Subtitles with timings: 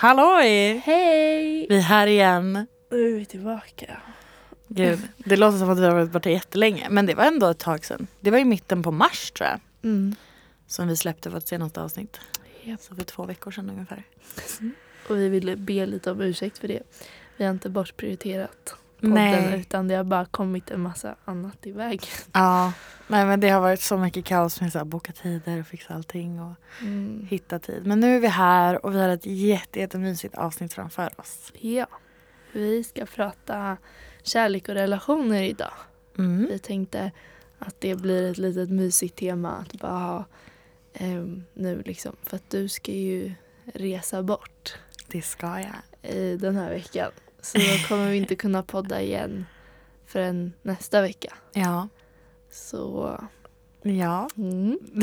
[0.00, 0.82] Halloj!
[0.84, 1.66] Hej!
[1.68, 2.66] Vi är här igen.
[2.90, 4.00] Nu är vi tillbaka.
[4.68, 6.86] Gud, det låter som att vi har varit borta jättelänge.
[6.90, 8.06] Men det var ändå ett tag sedan.
[8.20, 9.60] Det var i mitten på mars tror jag.
[9.82, 10.14] Mm.
[10.66, 12.20] Som vi släppte vårt senaste avsnitt.
[12.62, 12.80] Japp.
[12.80, 14.02] Så för två veckor sedan ungefär.
[15.08, 16.82] Och vi ville be lite om ursäkt för det.
[17.36, 19.60] Vi har inte bortprioriterat podden Nej.
[19.60, 22.02] utan det har bara kommit en massa annat i väg.
[22.32, 22.72] Ja,
[23.06, 26.40] nej men det har varit så mycket kaos med att boka tider och fixa allting
[26.40, 27.26] och Mm.
[27.30, 27.86] hitta tid.
[27.86, 31.52] Men nu är vi här och vi har ett jätte, jättemysigt avsnitt framför oss.
[31.60, 31.86] Ja,
[32.52, 33.76] vi ska prata
[34.22, 35.72] kärlek och relationer idag.
[36.18, 36.46] Mm.
[36.50, 37.10] Vi tänkte
[37.58, 40.24] att det blir ett litet mysigt tema att bara ha
[40.94, 42.16] ehm, nu liksom.
[42.22, 43.32] För att du ska ju
[43.74, 46.12] resa bort Det ska jag.
[46.14, 47.10] i den här veckan.
[47.52, 49.46] Så då kommer vi inte kunna podda igen
[50.06, 51.34] förrän nästa vecka.
[51.52, 51.88] Ja.
[52.52, 53.20] Så...
[53.82, 54.28] Ja.
[54.36, 54.78] Mm.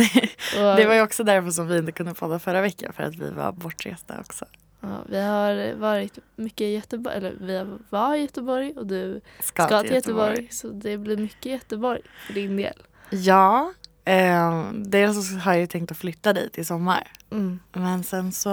[0.55, 2.93] Det var ju också därför som vi inte kunde podda förra veckan.
[2.93, 4.45] För att vi var bortresta också.
[4.81, 9.65] ja, vi har varit mycket i Göteborg, eller vi var i Göteborg och du Ska,
[9.65, 10.47] ska till Göteborg.
[10.51, 12.83] Så det blir mycket Göteborg för din del.
[13.09, 13.73] Ja.
[14.05, 17.11] Eh, dels så har jag ju tänkt att flytta dit i sommar.
[17.31, 17.59] Mm.
[17.73, 18.49] Men sen så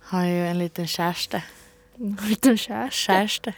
[0.00, 1.42] har jag ju en liten kärste.
[1.98, 2.96] En liten kärste.
[3.12, 3.54] Kärste.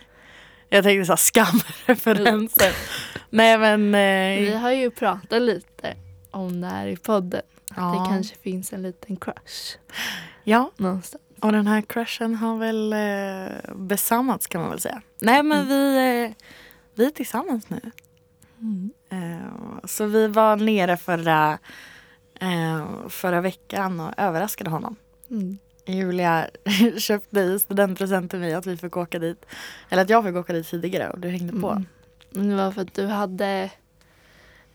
[0.68, 2.72] Jag tänkte så här skamreferenser.
[3.30, 3.92] Nej men.
[4.44, 5.96] Vi Eh, har ju pratat lite
[6.30, 7.42] om det här i podden.
[7.70, 8.00] Att ja.
[8.04, 9.76] det kanske finns en liten crush
[10.44, 11.22] ja, någonstans.
[11.40, 15.02] och den här crushen har väl eh, besannats kan man väl säga.
[15.20, 15.68] Nej men Mm.
[15.68, 16.30] vi, eh,
[16.94, 17.80] vi är tillsammans nu.
[18.60, 18.90] Mm.
[19.10, 21.58] Eh, så vi var nere förra,
[22.40, 24.96] eh, förra veckan och överraskade honom.
[25.30, 25.58] Mm.
[25.88, 26.50] Julia
[26.98, 29.46] köpte i studentpresent till mig att vi fick åka dit.
[29.88, 31.70] Eller att jag fick åka dit tidigare och du hängde på.
[31.70, 31.86] Mm.
[32.30, 33.70] Men det var för att du hade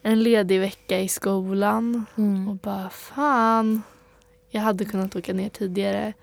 [0.01, 2.47] en ledig vecka i skolan Mm.
[2.47, 3.81] och bara fan,
[4.49, 6.13] jag hade kunnat åka ner tidigare.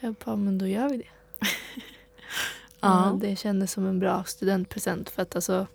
[0.00, 1.04] Jag bara, men då gör vi det.
[2.84, 3.06] Ja.
[3.06, 5.66] Ja, det kändes som en bra studentpresent för att alltså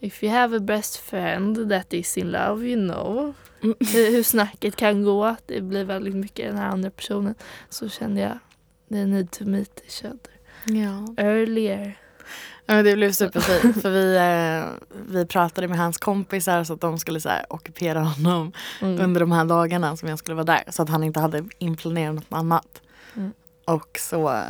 [0.00, 3.74] If you have a best friend that is in love you know Mm.
[3.80, 5.36] hur, hur snacket kan gå.
[5.46, 7.34] Det blir väldigt mycket den här andra personen.
[7.68, 8.38] Så kände jag
[8.88, 10.34] they need to meet each other
[10.80, 11.14] Ja.
[11.24, 11.98] earlier.
[12.66, 14.70] Ja, men det blev superfint för vi, eh,
[15.08, 19.00] vi pratade med hans kompisar så att de skulle så här, ockupera honom Mm.
[19.00, 20.62] under de här dagarna som jag skulle vara där.
[20.68, 22.82] Så att han inte hade inplanerat något annat.
[23.16, 23.32] Mm.
[23.64, 24.42] Och så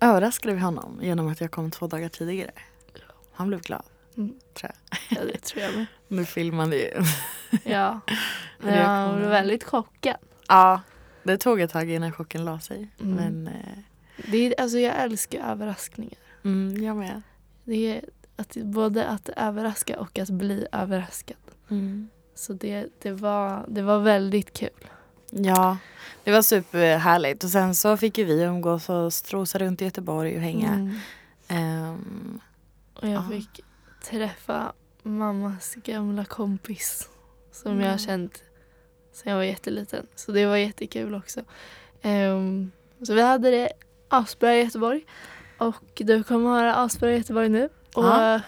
[0.00, 2.50] överraskade vi honom genom att jag kom två dagar tidigare.
[3.32, 3.82] Han blev glad.
[4.18, 4.34] Mm.
[4.54, 4.70] Tror
[5.10, 5.86] Ja, det tror jag med.
[6.08, 6.90] Nu filmade ju.
[7.64, 8.00] Ja.
[8.58, 10.16] Men jag blev väldigt chockad.
[10.48, 10.80] Ja,
[11.22, 12.88] det tog ett tag innan chocken la sig.
[13.00, 13.14] Mm.
[13.14, 13.78] Men eh,
[14.30, 16.18] Det är, alltså jag älskar överraskningar.
[16.44, 17.22] mm, jag med.
[17.64, 18.04] Det är
[18.36, 21.36] att, både att överraska och att bli överraskad.
[21.70, 22.08] Mm.
[22.34, 24.70] Så det, det, var, det var väldigt kul.
[25.30, 25.76] Ja,
[26.24, 27.44] det var superhärligt.
[27.44, 30.68] Och sen så fick ju vi umgås och strosa runt i Göteborg och hänga.
[30.72, 30.98] Mm.
[31.48, 32.40] Ehm,
[32.94, 33.28] Och jag Ja.
[33.30, 33.60] fick
[34.10, 37.08] träffa mammas gamla kompis
[37.52, 37.90] som jag Mm.
[37.90, 38.42] har känt
[39.12, 40.06] sedan jag var jätteliten.
[40.14, 41.40] Så det var jättekul också.
[42.02, 42.70] Ehm,
[43.06, 43.72] så vi hade det
[44.08, 45.04] asbra i Göteborg.
[45.58, 47.68] Och du kommer det asbra i Göteborg nu.
[47.94, 48.40] Och Ja.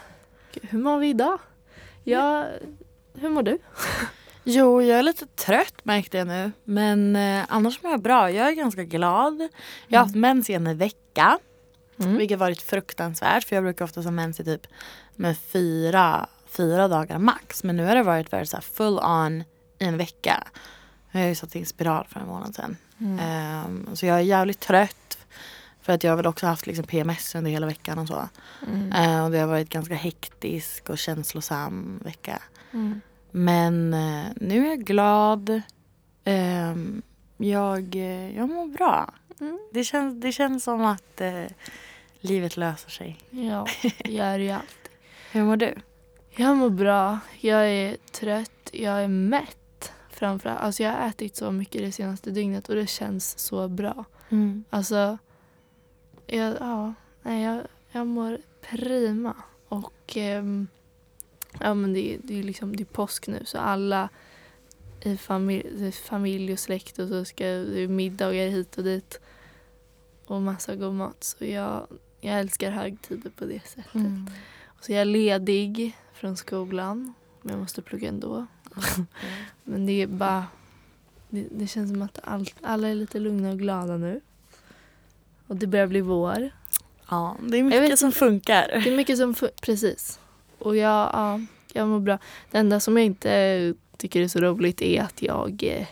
[0.52, 1.38] gud, hur mår vi idag?
[2.04, 2.46] Ja,
[3.14, 3.58] hur mår du?
[4.44, 6.52] jo, jag är lite trött märkte jag nu.
[6.64, 8.30] Men eh, annars mår jag bra.
[8.30, 9.48] Jag är ganska glad.
[9.88, 11.38] Jag har haft mens i en vecka.
[12.00, 12.16] Mm.
[12.16, 13.44] Vilket varit fruktansvärt.
[13.44, 14.66] För jag brukar ofta ha mens i typ
[15.20, 17.64] med fyra, fyra dagar max.
[17.64, 19.44] Men nu har det varit väldigt så full on
[19.78, 20.44] i en vecka.
[21.10, 22.76] Jag har ju satt in spiral för en månad sedan.
[22.98, 23.18] Mm.
[23.18, 25.18] Ehm, så jag är jävligt trött.
[25.82, 28.28] För att jag har väl också haft liksom PMS under hela veckan och så.
[28.66, 28.92] Mm.
[28.92, 32.42] Eh, och det har varit ganska hektisk och känslosam vecka.
[32.72, 33.00] Mm.
[33.30, 35.62] Men eh, nu är jag glad.
[36.24, 37.02] Ehm,
[37.36, 39.14] jag, eh, jag mår bra.
[39.40, 39.58] Mm.
[39.72, 41.44] Det, känns, det känns som att eh,
[42.20, 43.18] livet löser sig.
[43.30, 43.66] Ja,
[44.04, 44.79] gör ju allt.
[45.32, 45.74] Hur mår du?
[46.30, 47.18] Jag mår bra.
[47.40, 48.70] Jag är trött.
[48.72, 49.92] Jag är mätt.
[50.10, 50.60] Framförallt.
[50.60, 54.04] Alltså jag har ätit så mycket det senaste dygnet och det känns så bra.
[54.28, 54.64] Mm.
[54.70, 55.18] Alltså,
[56.26, 57.62] jag, ja, nej, jag,
[57.92, 59.36] jag mår prima.
[59.68, 60.68] Och ehm,
[61.60, 64.08] ja, men det, det är liksom det är påsk nu så alla
[65.00, 69.20] i familj, familj och släkt och så ska det är middagar hit och dit.
[70.26, 71.24] Och massa god mat.
[71.24, 71.86] Så jag,
[72.20, 73.94] jag älskar högtider på det sättet.
[73.94, 74.26] Mm.
[74.80, 77.14] Så jag är ledig från skolan.
[77.42, 78.46] Men jag måste plugga ändå.
[79.64, 80.44] Men det är bara...
[81.28, 84.20] Det, det känns som att allt, alla är lite lugna och glada nu.
[85.46, 86.50] Och det börjar bli vår.
[87.10, 88.80] Ja, det är mycket vet som funkar.
[88.84, 89.34] Det är mycket som...
[89.34, 90.20] fu- Precis.
[90.58, 91.40] Och jag, ja,
[91.72, 92.18] jag mår bra.
[92.50, 95.62] Det enda som jag inte tycker är så roligt är att jag...
[95.62, 95.86] Eh,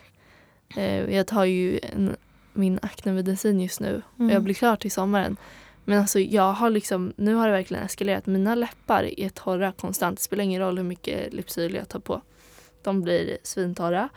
[0.85, 2.17] eh, jag tar ju en
[2.53, 4.33] min aknemedicin just nu och Mm.
[4.33, 5.37] jag blir klar till sommaren.
[5.89, 8.27] Men alltså jag har liksom, nu har det verkligen eskalerat.
[8.27, 10.19] Mina läppar är torra konstant.
[10.19, 12.23] Det spelar ingen roll hur mycket Lypsyl jag tar på.
[12.83, 14.09] De blir svintorra.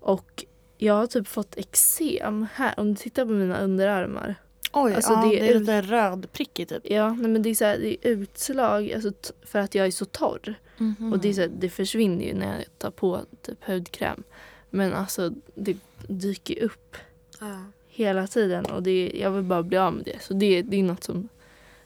[0.00, 0.44] Och
[0.78, 2.74] jag har typ fått eksem här.
[2.76, 4.34] Om du tittar på mina underarmar.
[4.72, 6.90] Oj, Alltså, ja, det det är är lite rödprickig typ.
[6.90, 9.90] Ja, nej, men det är, så här, det är utslag alltså, för att jag är
[9.90, 10.54] så torr.
[10.78, 11.12] Mhm.
[11.12, 14.22] Och det, är så här, det försvinner ju när jag tar på typ hudkräm.
[14.70, 15.76] Men alltså det
[16.08, 16.96] dyker upp
[17.40, 17.64] Ja.
[17.94, 20.22] Hela tiden och det, jag vill bara bli av med det.
[20.22, 21.28] Så det, det är något som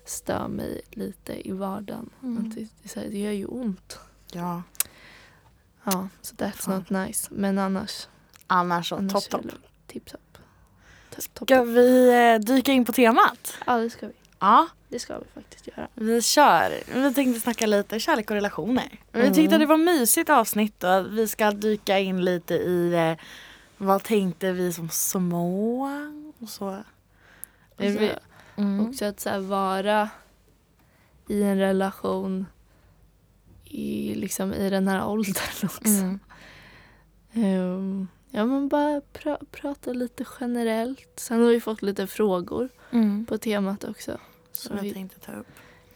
[0.05, 2.11] stör mig lite i vardagen.
[2.23, 2.47] Mm.
[2.47, 3.99] Att det, det, här, det gör ju ont.
[4.33, 4.63] ja.
[5.85, 6.75] Ja, så that's Fan.
[6.79, 7.29] not nice.
[7.31, 8.09] Men annars,
[8.47, 9.47] Annars så, topp topp.
[9.87, 13.55] Tips topp, Ska vi eh, dyka in på temat?
[13.67, 14.13] Ja, det ska vi.
[14.39, 15.89] Ja, Det ska vi faktiskt göra.
[15.95, 16.73] vi kör.
[16.95, 18.89] Vi tänkte snacka lite kärlek och relationer.
[19.13, 19.35] Vi Mm.
[19.35, 23.25] tyckte det var mysigt avsnitt och att vi ska dyka in lite i eh,
[23.77, 25.83] vad tänkte vi som små
[26.39, 26.69] och så.
[26.69, 26.83] Och
[27.77, 28.15] så, vi-
[28.59, 28.89] Mm.
[28.89, 30.09] Också att så vara
[31.29, 32.47] i en relation
[33.65, 35.35] i, liksom, i den här åldern
[35.65, 35.89] också.
[35.89, 36.19] Mm.
[37.33, 41.09] Ehm, ja, men bara pra- prata lite generellt.
[41.17, 43.27] Sen har vi fått lite frågor Mm.
[43.27, 44.19] på temat också.
[44.53, 45.47] Som vi- jag tänkte ta upp.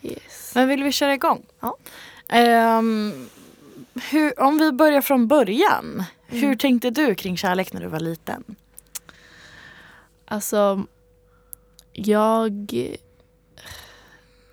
[0.03, 0.53] Yes.
[0.55, 1.47] Men vill vi köra igång?
[1.61, 1.77] Ja.
[2.29, 3.29] Ehm,
[4.11, 6.05] hur, om vi börjar från början.
[6.31, 6.59] Hur Mm.
[6.59, 8.45] tänkte du kring kärlek när du var liten?
[10.25, 10.87] Alltså,
[11.93, 12.73] jag,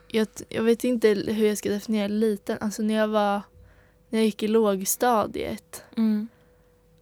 [0.07, 0.27] jag...
[0.49, 2.57] Jag vet inte hur jag ska definiera liten.
[2.61, 3.41] Alltså när jag var...
[4.09, 5.83] När jag gick i lågstadiet.
[5.97, 6.27] Mm.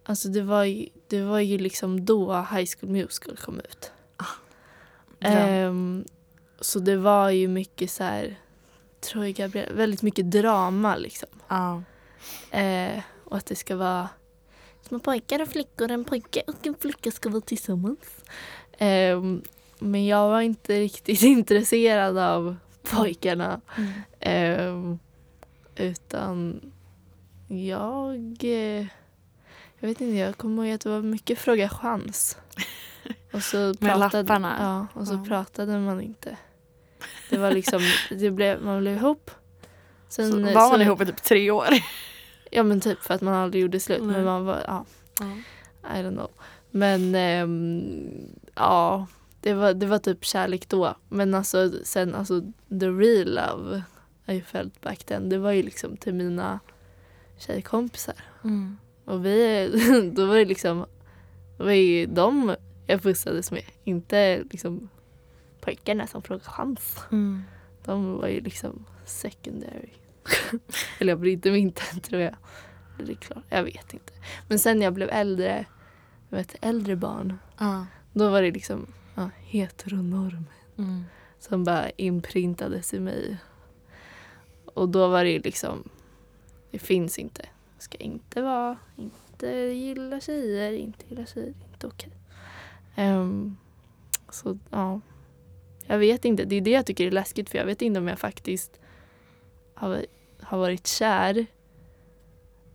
[0.04, 3.92] Alltså det var ju, det var ju liksom då High School Musical kom ut.
[5.18, 5.32] Dröm.
[5.32, 6.04] Ehm,
[6.60, 8.38] så det var ju mycket så här,
[9.00, 11.28] tror jag Gabriel, väldigt mycket drama liksom.
[11.48, 11.82] Ja.
[12.58, 14.08] Eh, och att det ska vara
[14.88, 17.98] små pojkar och flickor, en pojke och en flicka ska vara tillsammans.
[18.78, 19.42] Ehm,
[19.78, 23.60] men jag var inte riktigt intresserad av pojkarna.
[23.76, 23.90] Mm.
[24.20, 24.98] Ehm,
[25.76, 26.60] utan
[27.48, 28.36] jag...
[28.44, 28.86] Eh,
[29.80, 32.36] jag vet inte, jag kommer ihåg att det var mycket Fråga chans.
[33.32, 34.56] Och så pratade, lapparna?
[34.60, 35.24] Ja, och så Ja.
[35.28, 36.36] pratade man inte.
[37.30, 37.80] Det var liksom,
[38.10, 39.30] det blev, man blev ihop.
[40.08, 41.66] Sen, Så eh, var man så- ihop i typ tre år.
[42.56, 44.02] Ja men typ för att man aldrig gjorde slut.
[44.02, 44.16] Nej.
[44.16, 44.84] Men man var, ja,
[45.20, 45.26] Ja.
[45.98, 46.30] I don't know.
[46.70, 49.06] Men ehm, ja,
[49.40, 50.94] det var, det var typ kärlek då.
[51.08, 52.40] Men alltså sen, alltså
[52.80, 53.82] the real love
[54.26, 56.60] I felt back then, det var ju liksom till mina
[57.38, 58.16] tjejkompisar.
[58.44, 58.76] Mm.
[59.04, 59.68] Och vi,
[60.16, 60.86] då var det liksom,
[61.56, 62.54] det var ju de
[62.86, 63.64] jag pussades med.
[63.84, 64.88] Inte liksom
[65.60, 66.98] pojkarna som frågade chans.
[67.12, 67.42] Mm.
[67.84, 69.92] De var ju liksom secondary.
[70.98, 72.34] Eller jag brydde mig inte tror jag.
[72.98, 74.12] Det är klart, jag vet inte.
[74.48, 75.64] Men sen när jag blev äldre,
[76.28, 77.86] jag vet, äldre barn, Ja.
[78.12, 80.44] då var det liksom ja, heteronorm
[80.78, 81.04] Mm.
[81.38, 83.36] som bara inprintades i mig.
[84.64, 85.88] Och då var det liksom,
[86.70, 87.46] det finns inte.
[87.78, 92.12] Ska inte vara, inte gilla tjejer, inte gilla tjejer, inte okej.
[92.94, 93.56] Ehm,
[94.28, 95.00] så ja,
[95.86, 96.44] jag vet inte.
[96.44, 98.80] Det är det jag tycker är läskigt för jag vet inte om jag faktiskt
[99.74, 100.06] har,
[100.40, 101.46] har varit kär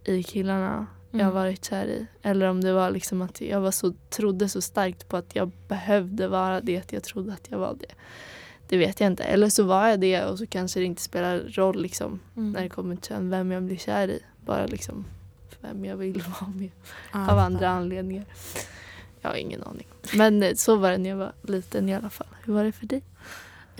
[0.03, 1.33] i killarna jag har Mm.
[1.33, 2.05] varit kär i.
[2.21, 5.51] Eller om det var liksom att jag var så, trodde så starkt på att jag
[5.67, 7.93] behövde vara det, att jag trodde att jag var det.
[8.67, 9.23] Det vet jag inte.
[9.23, 12.51] Eller så var jag det och så kanske det inte spelar roll liksom, Mm.
[12.51, 14.19] när det kommer till sen vem jag blir kär i.
[14.45, 15.05] Bara liksom
[15.61, 16.71] vem jag vill vara med
[17.13, 17.31] Ja.
[17.31, 18.25] av andra anledningar.
[19.21, 19.87] Jag har ingen aning.
[20.13, 22.27] Men så var det när jag var liten i alla fall.
[22.45, 23.03] Hur var det för dig?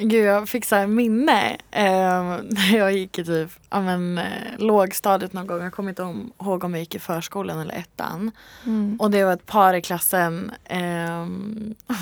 [0.04, 4.24] Gud, jag fick så här minne eh, när jag gick i typ ja, men, eh,
[4.58, 5.64] lågstadiet någon gång.
[5.64, 8.32] Jag kommer inte ihåg om jag gick i förskolan eller ettan.
[8.66, 8.98] Mm.
[9.00, 11.28] Och det var ett par i klassen, eh,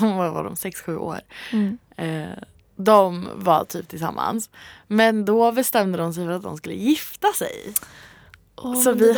[0.00, 1.20] vad var de, sex sju år.
[1.52, 1.78] Mm.
[1.96, 2.38] Eh,
[2.76, 4.50] de var typ tillsammans.
[4.86, 7.74] Men då bestämde de sig för att de skulle gifta sig.
[8.62, 9.14] Åh, Så vi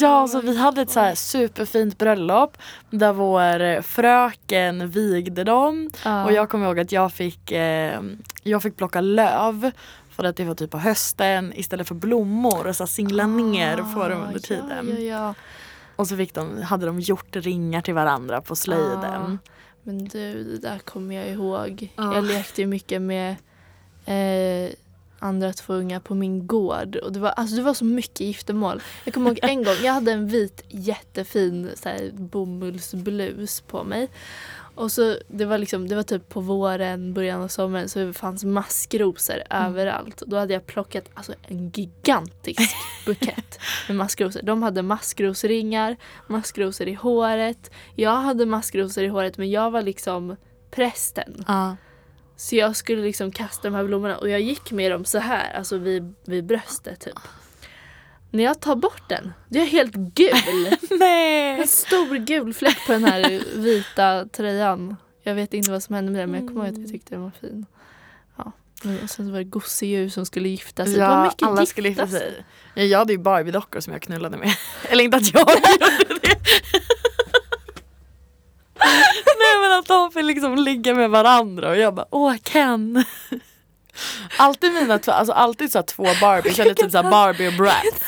[0.00, 2.56] Ja, så vi hade ett så här superfint bröllop
[2.90, 5.90] där vår fröken vigde dem.
[6.04, 6.24] Ja.
[6.24, 8.00] Och jag kommer ihåg att jag fick, eh,
[8.42, 9.70] jag fick plocka löv
[10.10, 13.92] för att det var typ på hösten istället för blommor och så singla ner och
[13.92, 14.88] få dem under tiden.
[14.88, 15.34] Ah, Ja, ja, ja.
[15.96, 19.04] Och så fick de, hade de gjort ringar till varandra på slöjden.
[19.04, 19.36] Ah,
[19.82, 21.92] men du, det där kommer jag ihåg.
[21.96, 22.14] Ja.
[22.14, 23.30] Jag lekte ju mycket med
[24.04, 24.70] eh,
[25.26, 26.96] andra två unga på min gård.
[26.96, 28.82] Och det, var, alltså, det var så mycket giftermål.
[29.04, 34.08] Jag kommer ihåg en gång, jag hade en vit jättefin så här, bomullsblus på mig.
[34.74, 38.12] Och så det var liksom, det var typ på våren, början av sommaren så det
[38.12, 39.66] fanns maskrosor Mm.
[39.66, 40.22] överallt.
[40.26, 44.42] Då hade jag plockat alltså, en gigantisk bukett med maskrosor.
[44.42, 47.70] De hade maskrosringar, maskrosor i håret.
[47.94, 50.36] Jag hade maskrosor i håret men jag var liksom
[50.70, 51.44] prästen.
[51.48, 51.76] Ja.
[52.36, 55.52] Så jag skulle liksom kasta de här blommorna och jag gick med dem så här,
[55.54, 57.18] alltså vid, vid bröstet typ.
[58.30, 60.76] När jag tar bort den, då är jag helt gul.
[60.98, 61.60] Nej!
[61.60, 64.96] En stor gul fläck på den här vita tröjan.
[65.22, 67.14] Jag vet inte vad som hände med den men jag kommer ihåg att jag tyckte
[67.14, 67.66] den var fin.
[68.36, 68.52] Ja.
[69.02, 70.94] Och sen så var det gosedjur som skulle gifta sig.
[70.94, 72.44] det var Ja, mycket alla skulle gifta sig.
[72.74, 74.54] Ja, Jag hade ju Barbie-dockor som jag knullade med.
[74.88, 76.36] Eller inte att jag gjorde det.
[79.38, 83.04] Nej men att de fick liksom ligga med varandra och jag bara åh Ken.
[84.38, 87.84] Alltid mina två, alltså alltid så två Barbies eller typ så här Barbie och Brat.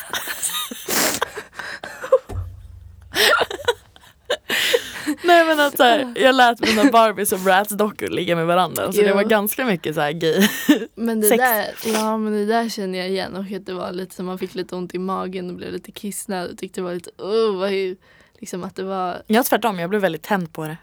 [5.23, 8.91] Nej men att så här, jag lät mina Barbies och Brats dockor ligga med varandra
[8.91, 9.15] så det Jo.
[9.15, 10.47] var ganska mycket så här gay.
[10.95, 11.43] Men det, Sex.
[11.43, 14.37] där, ja, men det där känner jag igen och att det var lite som man
[14.37, 17.59] fick lite ont i magen och blev lite kissnödig och tyckte det var lite oh,
[17.59, 17.95] vad är,
[18.39, 20.77] liksom att det var Jag tvärtom, jag blev väldigt tänd på det.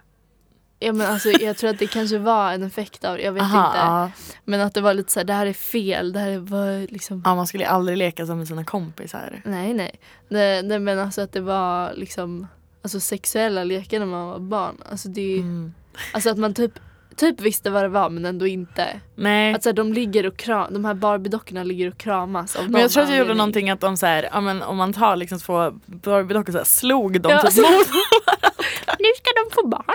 [0.78, 3.42] Ja men alltså jag tror att det kanske var en effekt av det, jag vet
[3.42, 3.54] inte.
[3.56, 4.10] ja.
[4.44, 7.22] Men att det var lite så här, det här är fel, det här var liksom
[7.24, 9.42] ja, man skulle ju aldrig leka som med sina kompisar.
[9.44, 10.00] Nej nej.
[10.28, 10.62] nej.
[10.62, 12.46] Nej men alltså att det var liksom
[12.82, 14.76] Alltså sexuella lekar när man var barn.
[14.90, 15.74] Alltså det Mm.
[16.12, 16.72] Alltså att man typ
[17.16, 19.00] Typ visste vad det var men ändå inte.
[19.14, 19.54] Nej.
[19.54, 22.80] Att så här, de ligger och kram, de här Barbie-dockorna ligger och kramas av men
[22.80, 25.16] jag tror att jag gjorde någonting att de så här, ja, men om man tar
[25.16, 27.86] liksom två Barbie-dockor så här, slog de Ja, typ alltså- mot
[28.98, 29.94] Nu ska de få barn.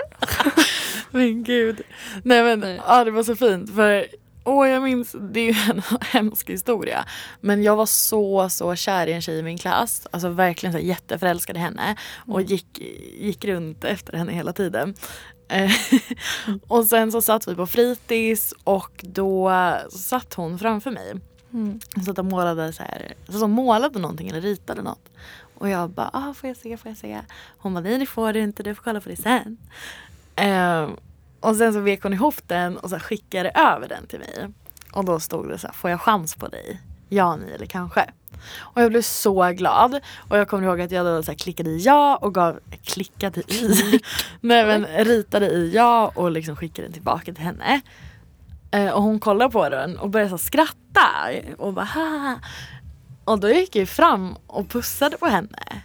[1.18, 1.80] Men gud.
[2.22, 2.80] Nej men Nej.
[2.86, 4.06] ja, det var så fint för
[4.44, 7.04] Åh jag minns, det är ju en hemsk historia.
[7.40, 10.06] Men jag var så så kär i en tjej i min klass.
[10.10, 11.96] Alltså verkligen så jätteförälskad i henne.
[12.26, 12.50] Och Mm.
[12.50, 12.78] gick,
[13.18, 14.94] gick runt efter henne hela tiden.
[15.48, 15.70] Eh,
[16.68, 19.52] och sen så satt vi på fritids och då
[19.90, 21.12] satt hon framför mig.
[21.52, 21.80] Mm.
[22.04, 25.08] Så att de målade så här, så de målade någonting eller ritade något.
[25.58, 27.20] Och jag bara, ah, får jag se, får jag se?
[27.58, 29.58] Hon bara, nej det får du inte, du får kolla på det sen.
[30.36, 30.96] Ehm,
[31.40, 34.48] och sen så vek hon ihop den och så skickade över den till mig.
[34.92, 36.80] Och då stod det så här, får jag chans på dig?
[37.08, 38.10] Ja, nej eller kanske.
[38.58, 40.00] Och jag blev så glad.
[40.28, 44.00] Och jag kommer ihåg att jag då så klickade i ja och gav, klickade i,
[44.40, 47.80] nej men ritade i ja och liksom skickade den tillbaka till henne.
[48.70, 51.08] Eh, och hon kollade på den och började så skratta
[51.58, 52.38] och bara ha.
[53.24, 55.82] Och då gick jag fram och pussade på henne.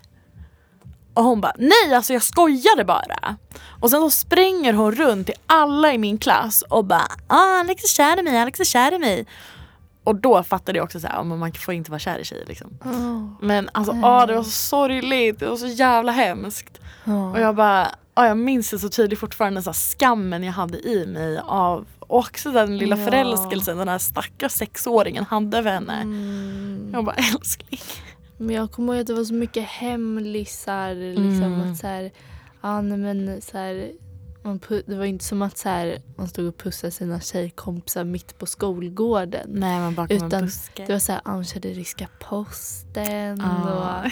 [1.17, 3.35] Och hon bara nej alltså jag skojade bara.
[3.81, 7.83] Och sen så springer hon runt till alla i min klass och bara ah, Alex
[7.83, 9.25] är kär i mig, Alex är kär i mig.
[10.03, 12.23] Och då fattade jag också så här, ja, men man får inte vara kär i
[12.25, 12.77] tjejer liksom.
[12.85, 13.45] Oh.
[13.47, 16.79] Men alltså ah, det var så sorgligt, det var så jävla hemskt.
[17.33, 21.07] Och jag bara, ja, jag minns det så tydligt fortfarande så skammen jag hade i
[21.07, 23.05] mig av och också den lilla Ja.
[23.05, 25.93] förälskelsen den här stackars sexåringen hade för henne.
[25.93, 26.89] Mm.
[26.93, 27.79] Jag bara älskling.
[28.37, 30.95] Men jag kommer ihåg att det var så mycket hemlisar.
[30.95, 31.71] Liksom, Mm.
[31.71, 32.11] att så här,
[32.61, 33.91] ja, nej, men, så här,
[34.43, 38.37] man det var inte som att så här, man stod och pussade sina tjejkompisar mitt
[38.37, 39.49] på skolgården.
[39.49, 40.85] Nej men bakom en Utan buske.
[40.85, 44.03] Det var så här, han körde ryska posten Ah.
[44.05, 44.11] och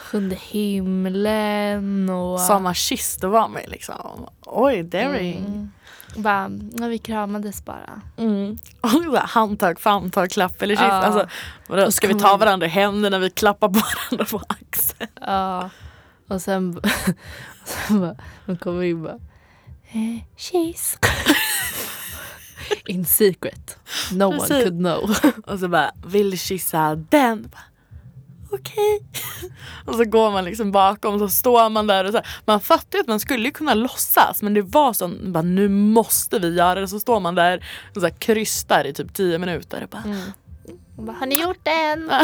[0.00, 2.74] Sjunde himlen och...
[2.74, 4.26] Kysst och var med liksom.
[4.46, 5.38] Oj, daring.
[5.38, 5.70] Mm.
[6.16, 6.48] Bara,
[6.88, 8.00] vi kramades bara.
[8.16, 8.58] Mm.
[8.80, 10.82] Och så här, handtag, famntag, klapp eller kyss.
[10.82, 10.92] Ja.
[10.92, 11.26] Alltså,
[11.86, 13.68] Och ska vi ta varandra i händerna, vi klappar
[14.08, 15.10] varandra på axeln.
[15.20, 15.70] Ja.
[16.28, 16.78] Och sen,
[17.62, 19.18] och sen bara, de kommer in bara,
[19.92, 20.98] eh, kyss.
[22.86, 23.78] In secret.
[24.12, 24.62] No one Precis.
[24.62, 25.16] could know.
[25.46, 27.42] Och så bara, vill kyssa den?
[27.42, 27.62] Bara,
[28.50, 29.00] Okej.
[29.84, 32.98] Och så går man liksom bakom så står man där och så här, man fattar
[32.98, 36.80] ju att man skulle kunna låtsas men det var så, bara, nu måste vi göra
[36.80, 36.88] det.
[36.88, 37.64] Så står man där
[37.94, 39.82] och så här, krystar i typ tio minuter.
[39.82, 40.20] Och bara, Mm.
[40.96, 42.10] Och bara, har ni gjort den?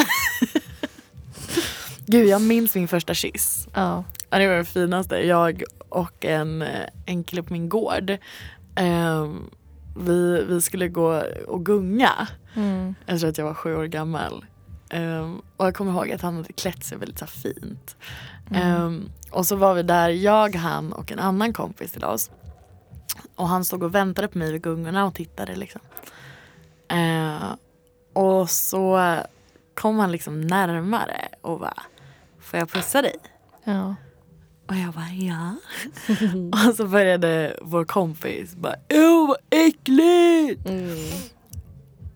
[2.06, 3.68] Gud jag minns min första kyss.
[3.74, 4.04] Ja.
[4.30, 5.16] Ja, det var det finaste.
[5.16, 8.16] Jag och en, eh, en kille på min gård.
[8.76, 9.50] ehm,
[9.96, 12.28] vi, vi skulle gå och gunga.
[12.54, 12.94] Mm.
[13.06, 14.44] Jag tror att jag var sju år gammal.
[14.94, 17.96] Ehm, och jag kommer ihåg att han hade klätt sig väldigt så fint.
[18.50, 22.30] Ehm, och så var vi där, jag, han och en annan kompis till oss.
[23.36, 25.80] Och han stod och väntade på mig vid gungorna och tittade liksom.
[26.88, 27.40] Ehm,
[28.12, 29.16] och så
[29.74, 31.82] kom han liksom närmare och bara,
[32.40, 33.16] får jag pussa dig?
[33.64, 33.94] Ja.
[34.68, 35.56] Och jag bara ja.
[36.68, 40.68] och så började vår kompis bara, åh vad äckligt!
[40.68, 40.96] Mm.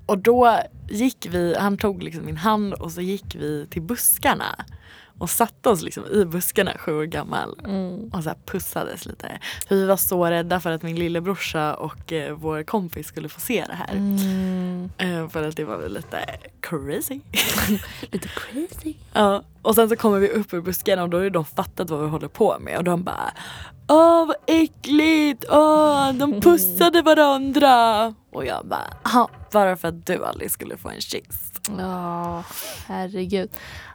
[0.08, 4.64] Och då gick vi, han tog liksom min hand och så gick vi till buskarna.
[5.20, 8.08] och satte oss liksom i buskarna sju år gammal Mm.
[8.12, 9.38] och så pussades lite.
[9.68, 13.40] För vi var så rädda för att min lillebrorsa och eh, vår kompis skulle få
[13.40, 13.92] se det här.
[13.94, 14.90] Mm.
[14.98, 16.18] Eh, för att det var väl lite
[16.60, 17.20] crazy.
[18.10, 18.94] Lite crazy.
[19.12, 21.90] Ja, och sen så kommer vi upp ur buskarna och då har ju de fattat
[21.90, 23.32] vad vi håller på med och de bara
[23.88, 28.07] Åh vad äckligt, åh de pussade varandra.
[28.33, 31.52] Och jag bara, "Ja, bara för att du aldrig skulle få en kyss.
[31.78, 32.45] Ja,
[32.87, 33.50] herregud.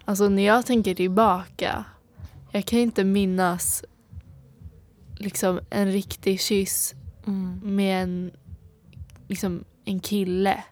[0.06, 1.86] Alltså när jag tänker tillbaka.
[2.52, 3.84] Jag kan inte minnas
[5.18, 6.94] liksom en riktig kyss
[7.64, 8.32] med en,
[9.28, 10.64] liksom, en kille.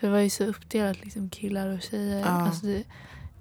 [0.00, 2.20] För det var ju så uppdelat liksom killar och tjejer.
[2.20, 2.26] Ja.
[2.26, 2.84] Alltså det,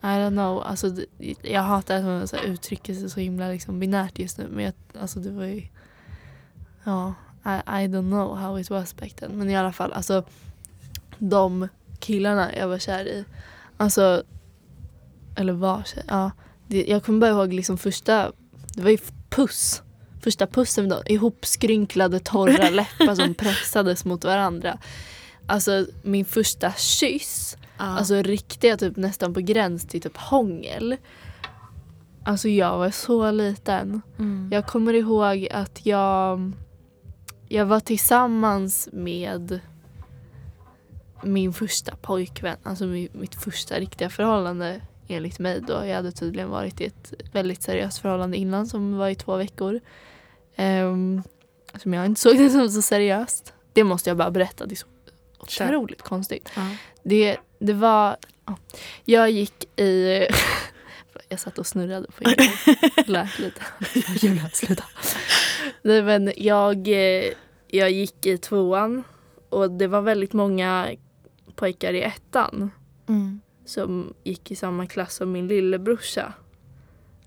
[0.01, 0.63] I don't know.
[0.63, 0.95] Alltså
[1.41, 4.47] jag hatar att man så här uttrycker sig så himla liksom binärt just nu.
[4.47, 5.63] Men jag, alltså det var ju...
[6.83, 7.13] Ja,
[7.45, 9.31] I, I don't know how it was back then.
[9.31, 10.23] Men i alla fall, alltså
[11.17, 11.67] de
[11.99, 13.25] killarna jag var kär i.
[13.77, 14.23] Alltså,
[15.35, 16.31] eller var kär, ja.
[16.67, 18.31] Det, jag kommer bara ihåg liksom första,
[18.75, 18.97] det var ju
[19.29, 19.81] puss.
[20.21, 21.03] Första pussen med dem.
[21.05, 24.77] Ihopskrynklade torra läppar som pressades mot varandra.
[25.47, 27.57] Alltså min första kyss,
[27.87, 30.97] alltså riktiga typ nästan på gräns till typ hångel.
[32.23, 34.01] Alltså jag var så liten.
[34.19, 34.49] mm.
[34.51, 36.51] Jag kommer ihåg att jag,
[37.47, 39.59] jag var tillsammans med
[41.23, 45.85] min första pojkvän, alltså mi- mitt första riktiga förhållande enligt mig då.
[45.85, 49.79] Jag hade tydligen varit i ett väldigt seriöst förhållande innan som var i två veckor.
[50.57, 51.23] Um,
[51.83, 53.53] som jag inte såg det som så seriöst.
[53.73, 54.87] Det måste jag bara berätta, det är så.
[55.39, 56.51] Otroligt konstigt.
[56.55, 56.67] Ja.
[57.03, 58.17] Det, det var...
[58.45, 58.57] ja.
[59.05, 60.25] Jag gick i...
[61.31, 62.49] Jag satt och snurrade på Julia.
[63.05, 63.61] Lät lite.
[64.15, 64.83] Julia, sluta.
[65.81, 66.87] Nej, men jag,
[67.67, 69.03] jag gick i tvåan
[69.49, 70.89] och det var väldigt många
[71.55, 72.71] pojkar i ettan
[73.07, 73.41] Mm.
[73.65, 76.33] som gick i samma klass som min lillebrorsa.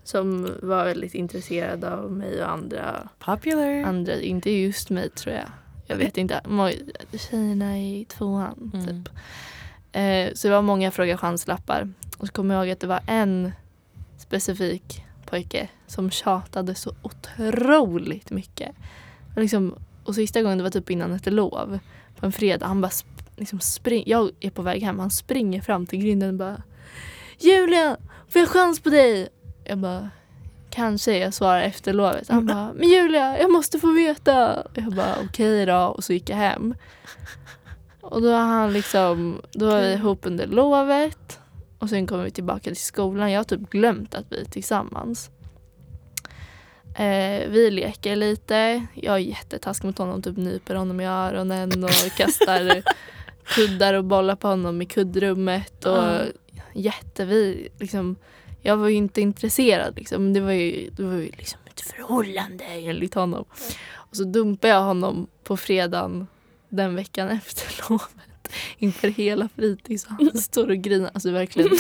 [0.05, 3.09] Som var väldigt intresserad av mig och andra.
[3.19, 3.83] Popular.
[3.83, 5.49] andra inte just mig tror jag.
[5.93, 6.41] Jag vet inte.
[7.31, 8.87] Tjejerna i tvåan Mm.
[8.87, 9.15] typ.
[9.93, 11.93] Eh, så det var många fråga chanslappar.
[12.19, 13.53] Och så kommer jag ihåg att det var en
[14.19, 18.71] specifik pojke som tjatade så otroligt mycket.
[19.35, 19.75] Och, liksom,
[20.05, 21.79] och sista gången det var typ innan ett lov
[22.17, 22.67] på en fredag.
[22.67, 22.93] Han bara
[23.37, 24.99] liksom spring, jag är på väg hem.
[24.99, 26.63] Han springer fram till grinden och bara
[27.39, 27.97] Julia,
[28.29, 29.29] får jag chans på dig?
[29.65, 30.11] Jag bara
[30.73, 32.29] Kanske jag svarar efter lovet.
[32.29, 34.67] Han bara, men Julia, jag måste få veta.
[34.75, 35.77] Jag bara, okej då.
[35.79, 36.75] Och så gick jag hem.
[38.01, 41.39] Och då har han liksom, då var vi ihop under lovet.
[41.79, 43.33] Och sen kommer vi tillbaka till skolan.
[43.33, 45.31] Jag har typ glömt att vi är tillsammans.
[46.95, 48.87] Eh, vi leker lite.
[48.95, 50.23] Jag är jättetaskig mot honom.
[50.23, 52.83] Typ nyper honom i öronen och kastar
[53.45, 55.85] kuddar och bollar på honom i kuddrummet.
[55.85, 56.21] Och Ja.
[56.75, 58.17] jättevi, liksom,
[58.63, 59.97] jag var ju inte intresserad.
[59.97, 60.33] Liksom.
[60.33, 63.45] Det var ju, det var ju liksom ett förhållande enligt honom.
[63.95, 66.27] Och så dumpade jag honom på fredagen
[66.69, 68.09] den veckan efter lovet.
[68.79, 70.07] Inför hela fritids.
[70.07, 71.11] Han står och grinar.
[71.15, 71.71] Alltså verkligen.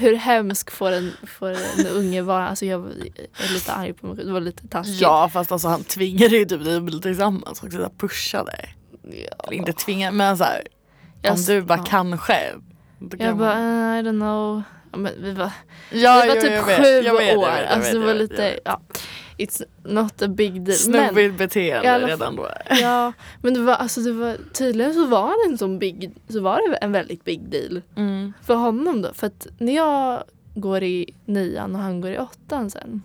[0.00, 2.48] Hur hemsk får en, får en unge vara?
[2.48, 4.26] Alltså jag är lite arg på mig själv.
[4.26, 5.00] Det var lite taskigt.
[5.00, 8.68] Ja fast alltså han tvingade ju typ dig att bli tillsammans och så här pushade.
[9.02, 9.44] Ja.
[9.44, 10.62] Eller inte tvingade men så här,
[11.30, 11.84] om du bara ja.
[11.84, 12.18] kan
[13.18, 14.62] Jag bara, man- "Uh, I don't know.
[14.92, 15.52] Men vi var,
[15.90, 17.18] ja, vi var jo, typ vet, sju vet, år.
[17.18, 18.60] vet, jag alltså vet, det var vet, lite, vet.
[18.64, 18.80] ja.
[19.38, 20.78] It's not a big deal.
[20.78, 22.48] Snubbigt beteende alla redan då.
[22.70, 26.40] ja, men det var, alltså det var, tydligen så var det en sån big, så
[26.40, 27.82] var det en väldigt big deal.
[27.96, 28.32] Mm.
[28.42, 29.12] För honom då.
[29.14, 30.24] För att när jag
[30.54, 33.02] går i nian och han går i åttan sen.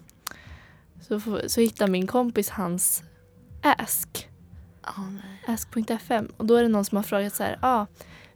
[1.07, 3.03] Så, så hittar min kompis hans
[3.61, 4.29] Ask.
[5.47, 6.27] Ask.fm.
[6.37, 7.57] Och då är det någon som har frågat så här.
[7.61, 7.85] Ah,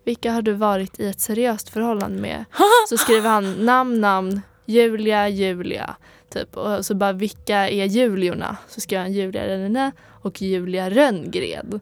[0.10, 2.45] vilka har du varit i ett seriöst förhållande med?
[2.89, 5.95] Så skriver han namn, namn, Julia, Julia.
[6.30, 6.58] Typ.
[6.58, 8.58] Och så bara vilka är Juliorna?
[8.67, 9.91] Så skriver han Julia Renene
[10.22, 11.80] och Julia Rönngren.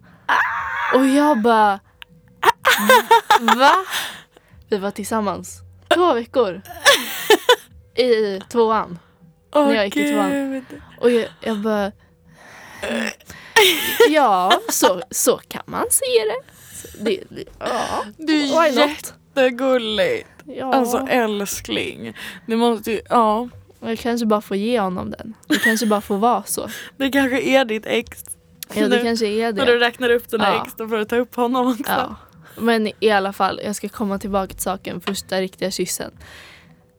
[0.94, 1.80] Och jag bara
[3.58, 3.72] Va?
[4.70, 5.60] Vi var tillsammans
[5.96, 6.62] två veckor.
[7.96, 9.00] I tvåan.
[9.54, 10.66] När jag gick i tvåan.
[11.00, 11.92] Och jag, jag bara...
[14.10, 16.57] Ja, så, så kan man se det.
[17.00, 18.68] Det, det, ja, Du är
[19.36, 20.28] jättegulligt.
[20.46, 22.14] Ja, Alltså älskling.
[22.46, 23.50] Det måste ju, ja.
[23.80, 25.34] jag kanske bara får ge honom den.
[25.48, 26.70] Det kanske bara får vara så.
[26.98, 28.24] Det kanske är ditt ex.
[28.74, 29.86] Ja, det Nu, kanske är När du det.
[29.86, 30.64] räknar upp dina Ja.
[30.66, 31.84] ex då får du ta upp honom också.
[31.92, 32.16] Ja.
[32.58, 35.02] Men i alla fall, jag ska komma tillbaka till saken.
[35.02, 36.12] Första riktiga kyssen.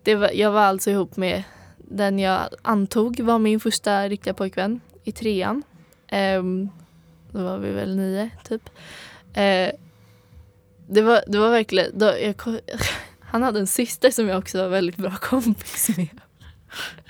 [0.03, 1.43] Det var, jag var alltså ihop med
[1.79, 5.63] den jag antog var min första riktiga pojkvän i trean.
[6.09, 6.69] Ehm,
[7.31, 8.71] då var vi väl nio, typ.
[9.39, 9.71] Eh,
[10.89, 11.99] det, var, det var verkligen...
[11.99, 12.35] Då, jag,
[13.21, 16.09] Han hade en syster som jag också var väldigt bra kompis med.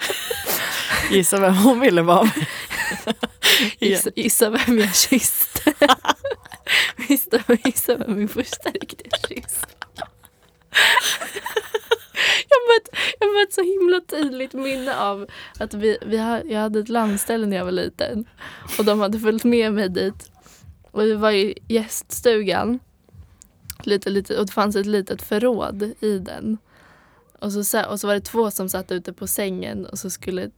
[1.11, 2.47] Gissa vem hon ville vara med.
[3.79, 5.73] Gissa, gissa vem jag kysste.
[7.09, 9.61] Gissa, gissa vem min första riktiga kyss
[12.49, 15.27] jag har ett, jag har ett så himla tydligt minne av
[15.59, 16.17] att vi, vi
[16.53, 18.25] jag hade ett landställe när jag var liten.
[18.79, 20.31] Och de hade följt med mig dit.
[20.91, 22.79] Och vi var i gäststugan.
[23.83, 26.59] Lite, lite, och det fanns ett litet förråd i den.
[27.39, 30.51] Och så, och så var det två som satt ute på sängen och så skulle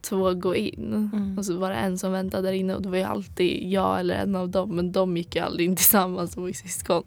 [0.00, 1.10] två gå in.
[1.12, 1.38] Mm.
[1.38, 4.00] Och så var det en som väntade där inne och det var ju alltid jag
[4.00, 4.76] eller en av dem.
[4.76, 7.04] Men de gick ju aldrig in tillsammans, de var syskon.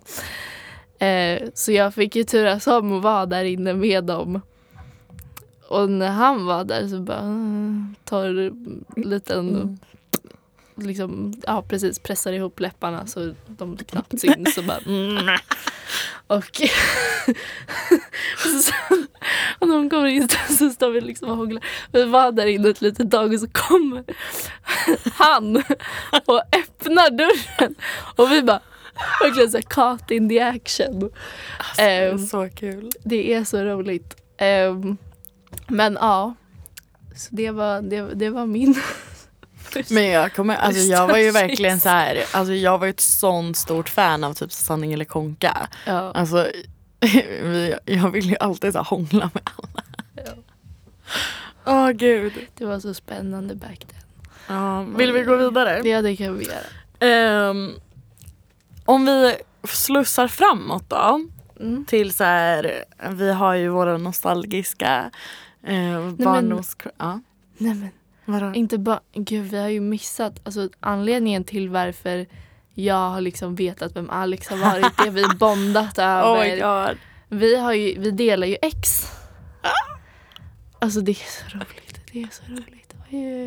[0.99, 4.41] Eh, så jag fick ju turas om att vara där inne med dem.
[5.67, 9.77] Och när han var där så bara tar en liten mm.
[10.75, 15.37] Liksom, ja precis pressar ihop läpparna så de knappt syns och bara mm.
[16.27, 16.43] Och,
[18.63, 18.73] så,
[19.59, 21.63] och när hon kommer in så står vi liksom och hånglar.
[21.91, 24.03] Vi var där inne ett litet tag och så kommer
[25.13, 25.57] han
[26.25, 27.75] och öppnar dörren
[28.15, 28.61] och vi bara
[29.21, 31.11] Verkligen såhär caught in the action.
[31.57, 32.89] Alltså, det är ehm, så kul.
[33.03, 34.15] Det är så roligt.
[34.69, 34.97] Um,
[35.67, 36.35] men ja,
[37.15, 38.75] så det var, det, det var min
[39.89, 42.99] Men jag kommer, alltså jag var ju verkligen så här, alltså jag var ju ett
[42.99, 45.67] sånt stort fan av typ Sanning eller Konka.
[45.85, 46.11] Ja.
[46.13, 46.47] Alltså
[47.85, 49.83] jag ville ju alltid så här hångla med alla.
[51.65, 51.89] Åh ja.
[51.89, 52.33] oh, gud.
[52.57, 54.01] Det var så spännande back then.
[54.47, 55.81] Ja, vill vi gå vidare?
[55.89, 57.49] Ja det kan vi göra.
[57.49, 57.79] Um,
[58.85, 61.25] om vi slussar framåt då.
[61.59, 61.85] Mm.
[61.85, 65.11] Till så här, vi har ju våra nostalgiska
[65.63, 66.77] eh, barndoms...
[66.97, 67.19] Ja.
[67.57, 67.89] Nej men,
[68.31, 68.53] Vadå?
[68.53, 72.25] inte bara, gud vi har ju missat, alltså anledningen till varför
[72.73, 76.21] jag har liksom vetat vem Alex har varit, det vi bondat över.
[76.31, 76.97] Oh my God.
[77.29, 79.05] Vi, har ju, vi delar ju ex.
[80.79, 82.81] Alltså det är så roligt, det är så roligt.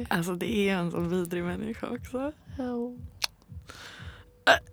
[0.09, 2.33] Alltså det är en så vidrig människa också.
[2.59, 2.99] Oh.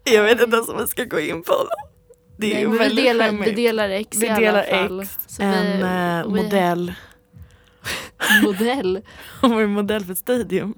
[0.04, 1.92] Jag vet inte ens om vi ska gå in på det.
[2.38, 5.02] Det är Nej, ju väldigt vi delar, vi delar ex vi i delar alla fall.
[5.02, 6.94] Ex, en vi, uh, modell.
[8.44, 9.02] Modell?
[9.42, 10.76] Hon var ju modell för Stadium.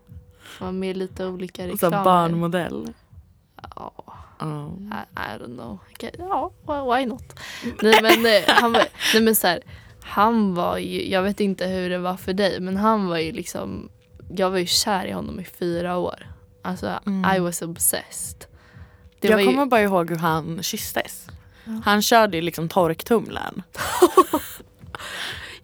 [0.59, 1.97] Var med lite olika reklamer.
[1.97, 2.93] Så barnmodell.
[3.75, 3.93] Ja.
[4.39, 4.69] Oh.
[4.91, 5.79] I, I, don't know.
[6.17, 7.39] Ja, why not?
[7.81, 9.61] nej men, eh, han var, nej, men så här,
[10.01, 13.31] han var ju, jag vet inte hur det var för dig men han var ju
[13.31, 13.89] liksom,
[14.29, 16.27] jag var ju kär i honom i fyra år.
[16.61, 17.35] Alltså mm.
[17.35, 18.45] I was obsessed.
[19.19, 19.69] Det jag kommer ju...
[19.69, 21.27] bara ihåg hur han kysstes.
[21.65, 21.81] Ja.
[21.85, 23.63] Han körde ju liksom torktumlaren.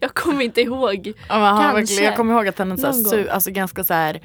[0.00, 1.12] jag kommer inte ihåg.
[1.28, 2.04] Ja, Kanske.
[2.04, 4.20] jag kommer ihåg att han hade så alltså ganska så här,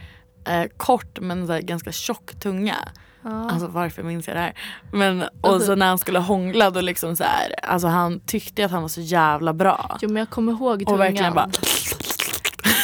[0.48, 2.76] eh, kort men så här, ganska tjock tunga.
[3.22, 3.50] Ja.
[3.50, 4.54] Alltså varför minns jag det här?
[4.92, 8.66] Men, och alltså, så när han skulle hångla då liksom så här, alltså han tyckte
[8.66, 9.98] att han var så jävla bra.
[10.02, 10.94] Jo men jag kommer ihåg tungan.
[10.94, 11.50] Och verkligen bara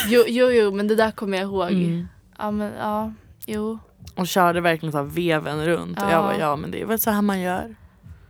[0.07, 1.71] jo, jo, jo men det där kommer jag ihåg.
[1.71, 2.07] Mm.
[2.37, 3.13] Ja men ja,
[3.45, 3.79] jo.
[4.15, 5.97] Och körde verkligen så veven runt.
[5.99, 6.05] Ja.
[6.05, 7.75] Och jag bara, ja men det är väl så här man gör.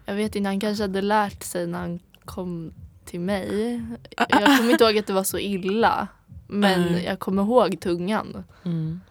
[0.05, 2.73] Jag vet inte, han kanske hade lärt sig när han kom
[3.11, 3.81] till mig.
[4.29, 6.07] Jag kommer inte ihåg att det var så illa.
[6.47, 7.03] Men mm.
[7.03, 8.43] jag kommer ihåg tungan.
[8.63, 9.01] Mm.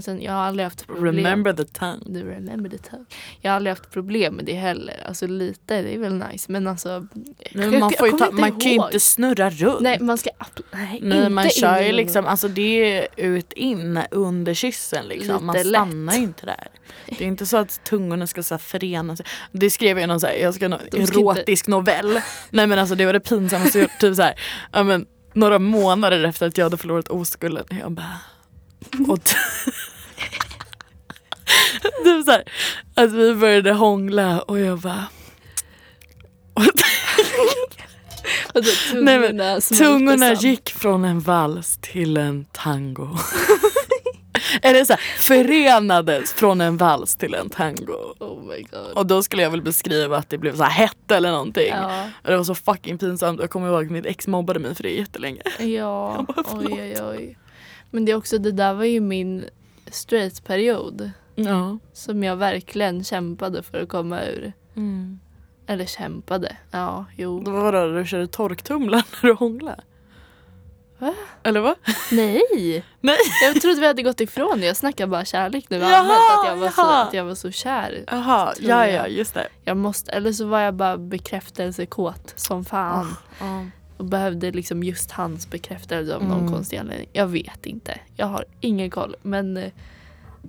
[0.00, 1.16] Men sen, jag har aldrig haft problem.
[1.16, 2.34] Remember the tongue.
[2.34, 3.04] remember the tongue.
[3.40, 5.04] Jag har aldrig haft problem med det heller.
[5.06, 6.52] Alltså lite, det är väl nice.
[6.52, 7.06] Men alltså.
[7.52, 9.80] Men man, får ta, man kan ju inte snurra runt.
[9.80, 10.30] Nej, man ska
[10.72, 15.34] nej, nej inte man kör ju liksom, alltså det är ut in under kyssen liksom.
[15.34, 16.68] Lite man stannar ju inte där.
[17.18, 19.20] Det är inte så att tungorna ska så förenas.
[19.52, 21.70] Det skrev jag i någon så här, jag ska någon erotisk inte...
[21.70, 22.20] novell.
[22.50, 24.34] nej men alltså det var det pinsammaste typ så här,
[24.72, 27.66] ja, men, några månader efter att jag hade förlorat oskulden.
[27.80, 28.20] Jag bara
[29.08, 29.38] och typ
[32.24, 32.44] så här,
[32.94, 35.04] att vi började hångla och jag bara...
[38.54, 43.08] Alltså, tungorna, Nej, men, tungorna gick från en vals till en tango.
[44.62, 48.14] Eller så här, förenades från en vals till en tango.
[48.18, 48.92] Oh my God.
[48.94, 51.68] Och då skulle jag väl beskriva att det blev så här hett eller någonting.
[51.68, 52.04] Ja.
[52.22, 53.40] Och det var så fucking pinsamt.
[53.40, 55.42] Jag kommer ihåg att mitt ex mobbade mig för det jättelänge.
[55.58, 57.36] Ja, bara, oj oj oj.
[57.90, 59.44] Men det är också, det där var ju min
[59.86, 61.10] straight-period.
[61.34, 61.78] Ja.
[61.92, 64.52] Som jag verkligen kämpade för att komma ur.
[64.76, 65.20] Mm.
[65.66, 67.42] Eller kämpade, ja jo.
[67.44, 69.82] Vad var det, du körde torktumlaren när du hånglade?
[70.98, 71.14] Va?
[71.42, 71.74] Eller vad?
[72.12, 72.42] Nej.
[73.00, 73.16] Nej.
[73.42, 74.66] Jag trodde vi hade gått ifrån det.
[74.66, 75.76] Jag snackar bara kärlek nu.
[75.78, 78.04] Jaha, att, jag var så, att jag var så kär.
[78.06, 79.48] Jaha, ja ja just det.
[79.64, 83.16] Jag måste, eller så var jag bara bekräftelsekåt som fan.
[83.40, 83.66] Oh, oh
[84.00, 86.52] och behövde liksom just hans bekräftelse av någon mm.
[86.52, 87.08] konstig anledning.
[87.12, 88.00] Jag vet inte.
[88.16, 89.16] Jag har ingen koll.
[89.22, 89.72] Men eh,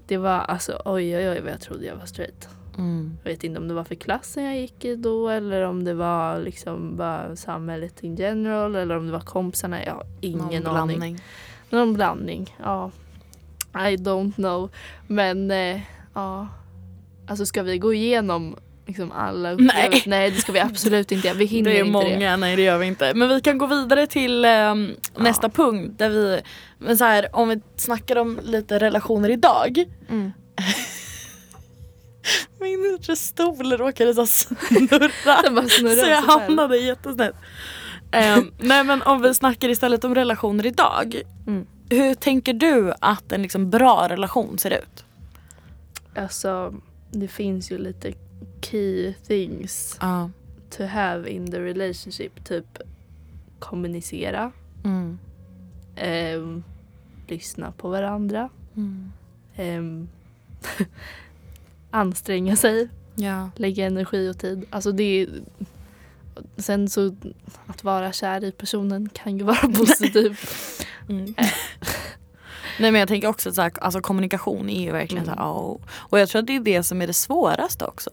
[0.08, 2.50] det var alltså oj oj oj vad jag trodde jag var straight.
[2.78, 3.18] Mm.
[3.24, 5.94] Jag vet inte om det var för klassen jag gick i då eller om det
[5.94, 9.86] var liksom bara samhället in general eller om det var kompisarna.
[9.86, 10.98] Jag har ingen Någon aning.
[10.98, 11.22] blandning.
[11.70, 12.92] Någon blandning, ja.
[13.74, 14.70] I don't know.
[15.08, 15.82] Men eh,
[16.14, 16.48] ja.
[17.28, 18.56] Alltså ska vi gå igenom
[18.92, 20.10] liksom alla upplevelser?
[20.10, 21.38] Nej det ska vi absolut inte göra.
[21.38, 23.14] Vi hinner Det är inte många, nej det gör vi inte.
[23.14, 26.42] Men vi kan gå vidare till ehm, nästa punkt där vi,
[26.78, 29.74] men så här, om vi snackar om lite relationer idag.
[29.74, 30.14] det.
[30.14, 30.32] Mm.
[32.60, 35.42] Min stol råkade så snurra.
[35.44, 37.36] Den bara snurrar så jag hamnade jättesnett.
[38.12, 41.22] Ehm, nej men om vi snackar istället om relationer idag.
[41.48, 41.66] Mm.
[41.90, 45.06] Hur tänker du att en liksom bra relation ser ut?
[46.16, 46.74] Alltså
[47.12, 48.14] det finns ju lite
[48.62, 50.30] key things Ja.
[50.70, 52.44] to have in the relationship.
[52.44, 52.78] Typ
[53.60, 54.52] kommunicera,
[54.84, 55.20] Mm.
[55.96, 56.64] ehm,
[57.28, 59.12] lyssna på varandra, Mm.
[59.56, 60.10] ehm,
[61.92, 63.50] anstränga sig, Ja.
[63.56, 64.66] lägga energi och tid.
[64.70, 65.30] Alltså det är,
[66.58, 67.16] sen så
[67.68, 70.50] att vara kär i personen kan ju vara positivt.
[71.10, 71.34] Mm.
[72.80, 75.36] Nej men jag tänker också att alltså, kommunikation är ju verkligen Mm.
[75.36, 75.80] så här, oh.
[75.94, 78.10] Och jag tror att det är det som är det svåraste också.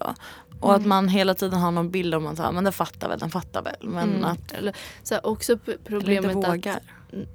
[0.61, 0.89] Och att Mm.
[0.89, 3.63] man hela tiden har någon bild om att så men den fattar väl, den fattar
[3.63, 3.77] väl.
[3.89, 4.25] Men Mm.
[4.25, 6.81] att Eller, så här, också p- eller inte problemet att vågar.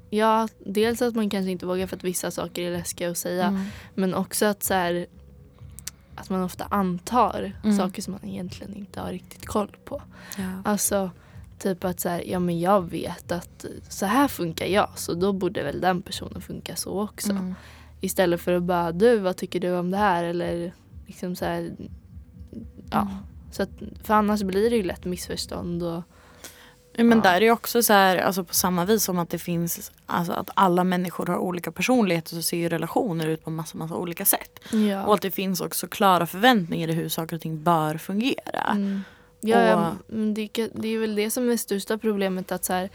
[0.10, 3.46] Ja, dels att man kanske inte vågar för att vissa saker är läskiga att säga.
[3.48, 3.66] Mm.
[3.96, 5.06] Men också att så här,
[6.16, 7.78] att man ofta antar Mm.
[7.78, 10.02] saker som man egentligen inte har riktigt koll på.
[10.38, 10.44] Ja.
[10.72, 11.12] Alltså
[11.63, 15.34] typ att så här, ja men jag vet att så här funkar jag så då
[15.34, 17.32] borde väl den personen funka så också.
[17.32, 17.56] Mm.
[18.02, 20.73] Istället för att bara du vad tycker du om det här eller
[21.08, 21.71] liksom så här.
[22.91, 23.02] Ja.
[23.02, 23.13] Mm.
[23.52, 23.69] Så att,
[24.04, 26.04] för annars blir det ju lätt missförstånd och
[26.97, 27.23] Men Ja.
[27.23, 30.34] där är ju också så här, alltså på samma vis som att det finns, alltså
[30.34, 34.26] att alla människor har olika personligheter så ser ju relationer ut på massa, massa olika
[34.26, 34.60] sätt.
[34.71, 35.06] ja.
[35.06, 38.63] Och att det finns också klara förväntningar i hur saker och ting bör fungera.
[38.71, 39.02] Mm.
[39.49, 42.89] Ja, men det, det är väl det som är största problemet att så här,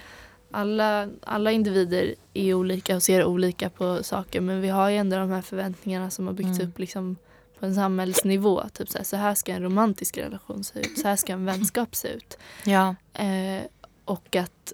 [0.50, 5.16] alla, alla individer är olika och ser olika på saker men vi har ju ändå
[5.16, 6.68] de här förväntningarna som har byggts Mm.
[6.70, 7.16] upp liksom
[7.58, 8.62] på en samhällsnivå.
[8.72, 11.44] Typ så här, så här ska en romantisk relation se ut, så här ska en
[11.44, 12.38] vänskap se ut.
[12.64, 12.94] Ja.
[13.12, 13.62] Eh,
[14.04, 14.72] och att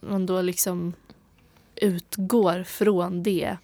[0.00, 0.92] man- då liksom
[1.76, 3.56] utgår från det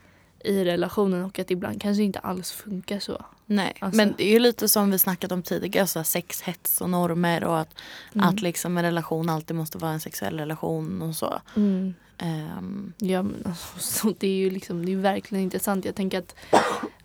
[0.45, 3.25] i relationen och att ibland kanske inte alls funkar så.
[3.47, 6.81] Nej, Alltså- men det är ju lite som vi snackat om tidigare, så här sexhets
[6.81, 7.75] och normer och att,
[8.15, 8.29] Mm.
[8.29, 11.41] att liksom en relation alltid måste vara en sexuell relation och så.
[11.57, 11.95] Mm.
[12.19, 15.85] Ehm, Ja men alltså, så det är ju liksom, det är verkligen intressant.
[15.85, 16.35] Jag tänker att,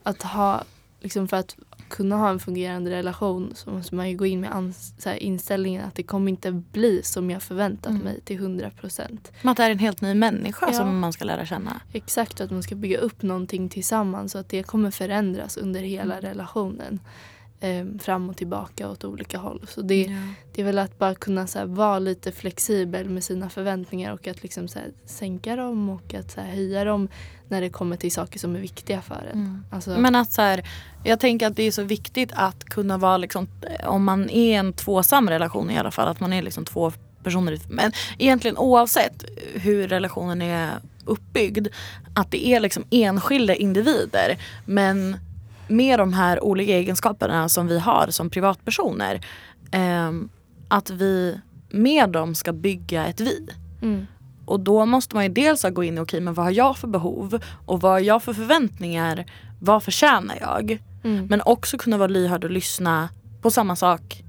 [0.03, 0.63] att ha,
[0.99, 1.55] liksom för att
[1.91, 5.15] kunna ha en fungerande relation så måste man ju gå in med ans- så här,
[5.15, 8.03] inställningen att det kommer inte bli som jag förväntat Mm.
[8.03, 9.31] mig till 100 procent.
[9.43, 10.73] att det är en helt ny människa Ja.
[10.73, 11.81] som man ska lära känna.
[11.93, 15.79] Exakt, och att man ska bygga upp någonting tillsammans och att det kommer förändras under
[15.81, 16.21] hela Mm.
[16.29, 16.99] relationen.
[17.63, 19.65] Ehm, fram och tillbaka åt olika håll.
[19.67, 20.15] Så det,
[20.53, 24.27] det är väl att bara kunna så här, vara lite flexibel med sina förväntningar och
[24.27, 27.07] att liksom så här, sänka dem och att så här, höja dem
[27.47, 29.39] när det kommer till saker som är viktiga för en.
[29.39, 29.65] Mm.
[29.71, 30.69] Alltså, Men att så här,
[31.03, 33.47] jag tänker att det är så viktigt att kunna vara liksom,
[33.83, 36.91] om man är en tvåsam relation i alla fall, att man är liksom två
[37.23, 37.59] personer.
[37.69, 40.71] Men egentligen oavsett hur relationen är
[41.05, 41.67] uppbyggd,
[42.13, 44.37] att det är liksom enskilda individer.
[44.65, 45.17] Men
[45.71, 49.25] med de här olika egenskaperna som vi har som privatpersoner,
[49.71, 50.29] ehm,
[50.67, 53.49] att vi med dem ska bygga ett vi.
[53.81, 54.05] mm,
[54.45, 56.87] Och då måste man ju dels gå in i okej men vad har jag för
[56.87, 59.25] behov och vad har jag för förväntningar,
[59.59, 60.83] vad förtjänar jag?
[61.03, 63.09] mm, Men också kunna vara lyhörd och lyssna
[63.41, 64.23] på samma sak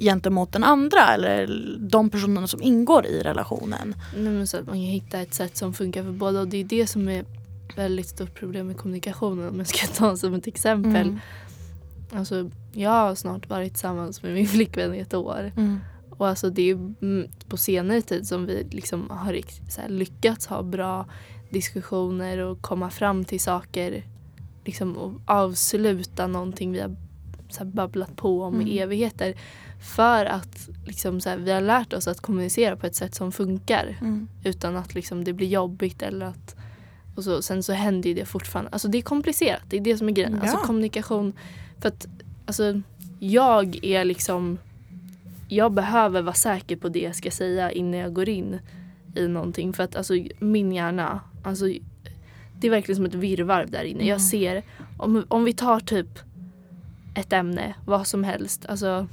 [0.00, 3.94] gentemot den andra eller de personerna som ingår i relationen.
[4.16, 6.56] Nej, men så att man kan hitta ett sätt som funkar för båda och det
[6.60, 7.24] är det som är
[7.76, 11.08] väldigt stort problem med kommunikationen om jag ska ta som ett exempel.
[11.08, 11.18] Mm.
[12.12, 15.52] Alltså, jag har snart varit tillsammans med min flickvän i ett år.
[15.56, 15.80] Mm.
[16.10, 16.78] Och alltså det är
[17.48, 19.40] på senare tid som vi liksom har
[19.88, 21.06] lyckats ha bra
[21.50, 24.04] diskussioner och komma fram till saker.
[24.64, 26.96] Liksom, och avsluta någonting vi har
[27.50, 28.66] så babblat på om Mm.
[28.66, 29.34] i evigheter.
[29.96, 33.32] För att liksom, så här, vi har lärt oss att kommunicera på ett sätt som
[33.32, 33.98] funkar.
[34.00, 34.28] Mm.
[34.44, 36.56] Utan att liksom, det blir jobbigt eller att
[37.14, 38.70] och så, sen så händer ju det fortfarande.
[38.70, 39.62] Alltså det är komplicerat.
[39.68, 40.40] Det är det som är grejen.
[40.40, 40.66] Alltså Ja.
[40.66, 41.32] kommunikation.
[41.80, 42.06] För att
[42.46, 42.80] alltså,
[43.20, 44.58] jag är liksom
[45.48, 48.58] jag behöver vara säker på det jag ska säga innan jag går in
[49.16, 49.72] i någonting.
[49.72, 51.64] För att alltså, min hjärna, alltså,
[52.60, 53.98] det är verkligen som ett virrvarv där inne.
[53.98, 54.06] Mm.
[54.06, 54.62] Jag ser,
[54.98, 56.18] om, om vi tar typ
[57.14, 58.66] ett ämne, vad som helst.
[58.66, 59.08] Alltså,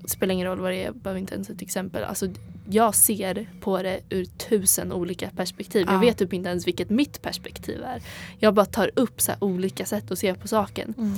[0.00, 2.04] det spelar ingen roll vad det är, behöver inte ens ett exempel.
[2.04, 2.28] Alltså,
[2.70, 5.84] jag ser på det ur tusen olika perspektiv.
[5.86, 5.92] Ja.
[5.92, 8.02] Jag vet typ inte ens vilket mitt perspektiv är.
[8.38, 10.94] Jag bara tar upp så olika sätt att se på saken.
[10.98, 11.14] Mm.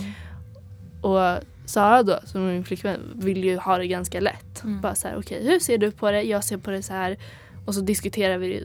[1.02, 4.64] Och Sara då, som min flickvän, vill ju ha det ganska lätt.
[4.64, 4.80] Mm.
[4.80, 6.22] Bara så här, okej hur ser du på det?
[6.22, 7.18] Jag ser på det så här.
[7.66, 8.64] Och så diskuterar vi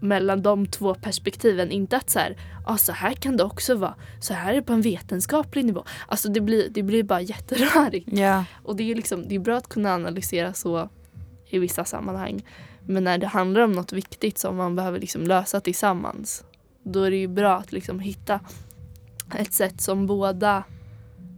[0.00, 1.70] mellan de två perspektiven.
[1.70, 3.94] Inte att så här, ah, så här kan det också vara.
[4.20, 5.84] Så här är det på en vetenskaplig nivå.
[6.06, 8.08] Alltså det blir, det blir bara jätterörigt.
[8.12, 8.44] Ja.
[8.62, 10.88] Och det är, liksom, det är bra att kunna analysera så
[11.52, 12.42] i vissa sammanhang.
[12.86, 16.44] Men när det handlar om något viktigt som man behöver liksom lösa tillsammans.
[16.82, 18.40] Då är det ju bra att liksom hitta
[19.38, 20.64] ett sätt som båda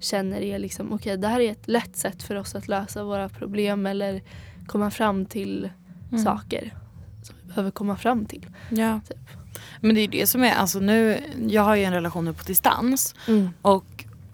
[0.01, 3.29] känner är liksom okej det här är ett lätt sätt för oss att lösa våra
[3.29, 4.23] problem eller
[4.67, 5.71] komma fram till
[6.13, 6.25] Mm.
[6.25, 6.75] saker
[7.23, 8.47] som vi behöver komma fram till.
[8.71, 9.01] Ja.
[9.09, 9.19] Typ.
[9.81, 12.45] Men det är det som är, alltså nu, jag har ju en relation nu på
[12.45, 13.49] distans Mm.
[13.63, 13.85] och,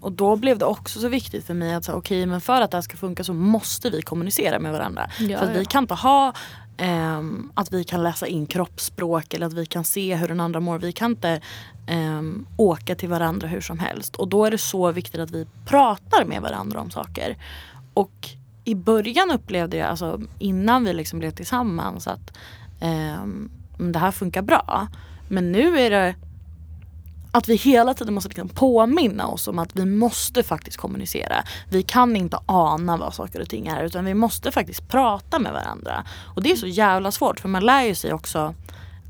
[0.00, 2.70] och då blev det också så viktigt för mig att säga okej men för att
[2.70, 5.10] det här ska funka så måste vi kommunicera med varandra.
[5.18, 5.64] Ja, för att vi ja.
[5.64, 6.32] kan inte ha
[6.76, 10.60] ehm, att vi kan läsa in kroppsspråk eller att vi kan se hur den andra
[10.60, 10.78] mår.
[10.78, 11.40] Vi kan inte
[11.86, 14.16] ehm, åka till varandra hur som helst.
[14.16, 17.36] Och då är det så viktigt att vi pratar med varandra om saker.
[17.94, 18.28] Och
[18.64, 22.36] i början upplevde jag, alltså innan vi liksom blev tillsammans att
[23.80, 24.88] men det här funkar bra.
[25.28, 26.14] Men nu är det
[27.32, 31.44] att vi hela tiden måste liksom påminna oss om att vi måste faktiskt kommunicera.
[31.70, 35.52] Vi kan inte ana vad saker och ting är utan vi måste faktiskt prata med
[35.52, 36.04] varandra.
[36.34, 38.54] Och det är så jävla svårt för man lär ju sig också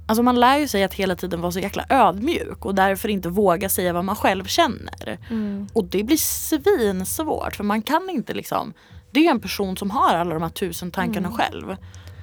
[0.07, 3.29] Alltså man lär ju sig att hela tiden vara så jäkla ödmjuk och därför inte
[3.29, 5.19] våga säga vad man själv känner.
[5.31, 5.69] Mm.
[5.73, 8.73] Och det blir svinsvårt för man kan inte liksom
[9.11, 11.39] Det är en person som har alla de här tusen tankarna Mm.
[11.39, 11.77] själv.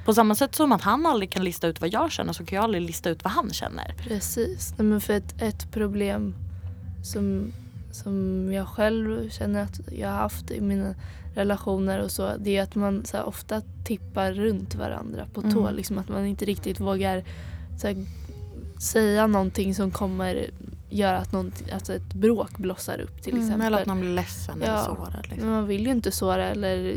[0.07, 2.55] På samma sätt som att han aldrig kan lista ut vad jag känner så kan
[2.55, 3.95] jag aldrig lista ut vad han känner.
[3.97, 4.73] Precis.
[4.77, 6.35] Nej, men för ett, ett problem
[7.03, 7.53] som,
[7.91, 8.13] som
[8.53, 10.95] jag själv känner att jag har haft i mina
[11.35, 15.61] relationer och så, det är att man så här, ofta tippar runt varandra på tå.
[15.61, 15.75] Mm.
[15.75, 17.23] Liksom att man inte riktigt vågar
[17.79, 18.05] så här,
[18.81, 20.45] säga någonting som kommer
[20.89, 21.33] göra att,
[21.73, 23.53] att ett bråk blossar upp till exempel.
[23.53, 24.83] Mm, eller att man blir ledsen eller Ja.
[24.85, 25.27] sårad.
[25.29, 25.49] Liksom.
[25.49, 26.95] Man vill ju inte såra eller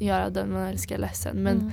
[0.00, 1.36] göra den man älskar ledsen.
[1.42, 1.72] Men Mm.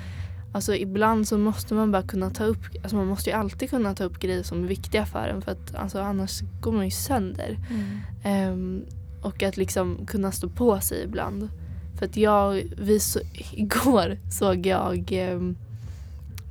[0.57, 3.95] Alltså ibland så måste man bara kunna ta upp, alltså man måste ju alltid kunna
[3.95, 6.91] ta upp grejer som är viktiga för en för att alltså annars går man ju
[6.91, 7.57] sönder.
[7.69, 7.99] Mm.
[8.23, 8.85] Ehm,
[9.21, 11.49] och att liksom kunna stå på sig ibland.
[11.97, 13.19] För att jag, vi så,
[13.51, 15.55] igår såg jag ehm,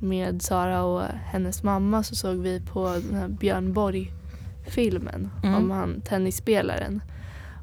[0.01, 5.55] med Sara och hennes mamma så såg vi på den här Björn Borg-filmen Mm.
[5.55, 7.01] om han tennisspelaren.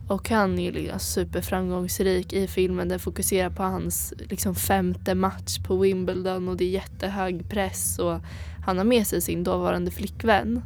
[0.09, 2.88] Och han är ju liksom superframgångsrik i filmen.
[2.88, 7.99] Den fokuserar på hans liksom, femte match på Wimbledon och det är jättehög press.
[7.99, 8.21] Och
[8.67, 10.62] han har med sig sin dåvarande flickvän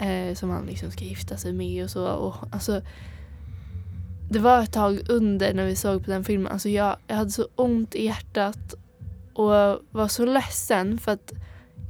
[0.00, 2.08] eh, som han liksom ska gifta sig med och så.
[2.08, 2.80] Och, alltså,
[4.30, 6.52] det var ett tag under när vi såg på den filmen.
[6.52, 8.74] Alltså, jag, jag hade så ont i hjärtat
[9.34, 9.50] och
[9.90, 11.32] var så ledsen för att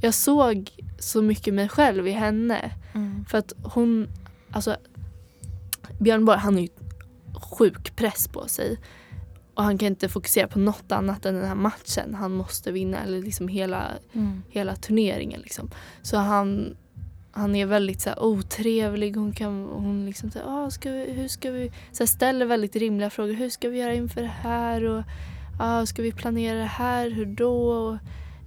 [0.01, 0.69] jag såg
[0.99, 2.71] så mycket mig själv i henne.
[2.93, 3.25] Mm.
[3.25, 4.07] För att hon,
[4.51, 4.77] alltså
[5.99, 6.67] Björn Borg han har ju
[7.33, 8.77] sjuk press på sig.
[9.53, 12.15] Och han kan inte fokusera på något annat än den här matchen.
[12.15, 14.41] Han måste vinna, eller liksom hela, Mm.
[14.49, 15.41] hela turneringen.
[15.41, 15.69] Liksom.
[16.01, 16.77] Så han,
[17.31, 19.15] han är väldigt så här, otrevlig.
[19.15, 22.45] Hon, kan, hon liksom så här, ah, ska vi, hur ska vi, så här, ställer
[22.45, 23.33] väldigt rimliga frågor.
[23.33, 24.83] Hur ska vi göra inför det här?
[24.83, 25.03] Och,
[25.59, 27.09] ah, ska vi planera det här?
[27.09, 27.69] Hur då?
[27.69, 27.97] Och,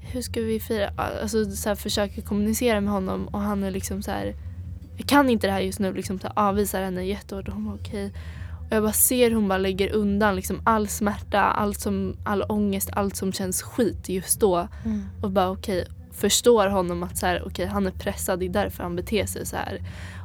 [0.00, 0.90] hur ska vi fira?
[1.22, 4.34] Alltså, så här, försöker kommunicera med honom och han är liksom så här
[4.98, 7.74] jag kan inte det här just nu, liksom så avvisar henne jättehårt och hon bara
[7.74, 8.12] okej.
[8.68, 12.42] Och jag bara ser hur hon bara lägger undan liksom all smärta, allt som, all
[12.48, 14.68] ångest, allt som känns skit just då.
[14.84, 15.04] Mm.
[15.22, 18.82] Och bara okej, förstår honom att så här, okej, han är pressad, det är därför
[18.82, 19.82] han beter sig så här.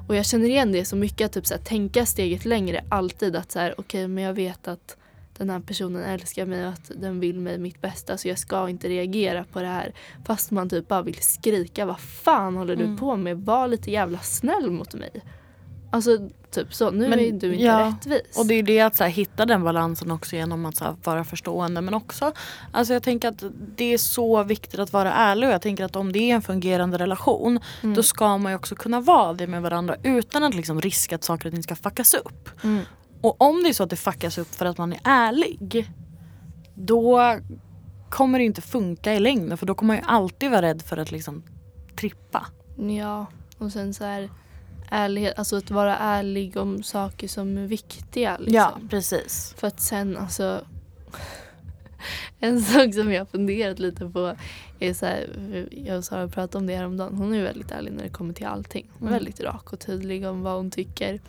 [0.08, 3.36] Och jag känner igen det så mycket, att typ så här, tänka steget längre alltid.
[3.36, 4.98] Att så här, okej, men jag vet att
[5.38, 8.70] den här personen älskar mig och att den vill mig mitt bästa så jag ska
[8.70, 9.94] inte reagera på det här.
[10.26, 12.98] Fast man typ bara vill skrika, vad fan håller du Mm.
[12.98, 13.38] på med?
[13.38, 15.10] Var lite jävla snäll mot mig.
[15.92, 18.38] Alltså typ så, nu Men, är du inte ja, rättvis.
[18.40, 20.96] Och det är det att så här, hitta den balansen också genom att så här,
[21.04, 22.32] vara förstående men också
[22.72, 23.44] Alltså jag tänker att
[23.76, 26.42] det är så viktigt att vara ärlig och jag tänker att om det är en
[26.42, 27.96] fungerande relation Mm.
[27.96, 31.24] då ska man ju också kunna vara det med varandra utan att liksom riska att
[31.24, 32.50] saker och ting ska fuckas upp.
[32.64, 32.84] Mm.
[33.24, 35.88] Och om det är så att det fuckas upp för att man är ärlig
[36.76, 37.36] då
[38.10, 40.98] kommer det inte funka i längden för då kommer man ju alltid vara rädd för
[40.98, 41.44] att liksom
[42.00, 42.46] trippa.
[42.98, 43.26] Ja,
[43.58, 44.30] och sen så här
[44.90, 48.38] ärlighet, alltså att vara ärlig om saker som är viktiga.
[48.38, 48.56] Liksom.
[48.56, 49.54] Ja precis.
[49.58, 50.66] För att sen alltså
[52.40, 54.36] En sak som jag funderat lite på
[54.80, 55.28] är så här,
[55.86, 57.16] jag och Sara pratade om det här om dagen.
[57.18, 58.86] Hon är väldigt ärlig när det kommer till allting.
[58.94, 59.24] Hon är Mm.
[59.24, 61.20] väldigt rak och tydlig om vad hon tycker.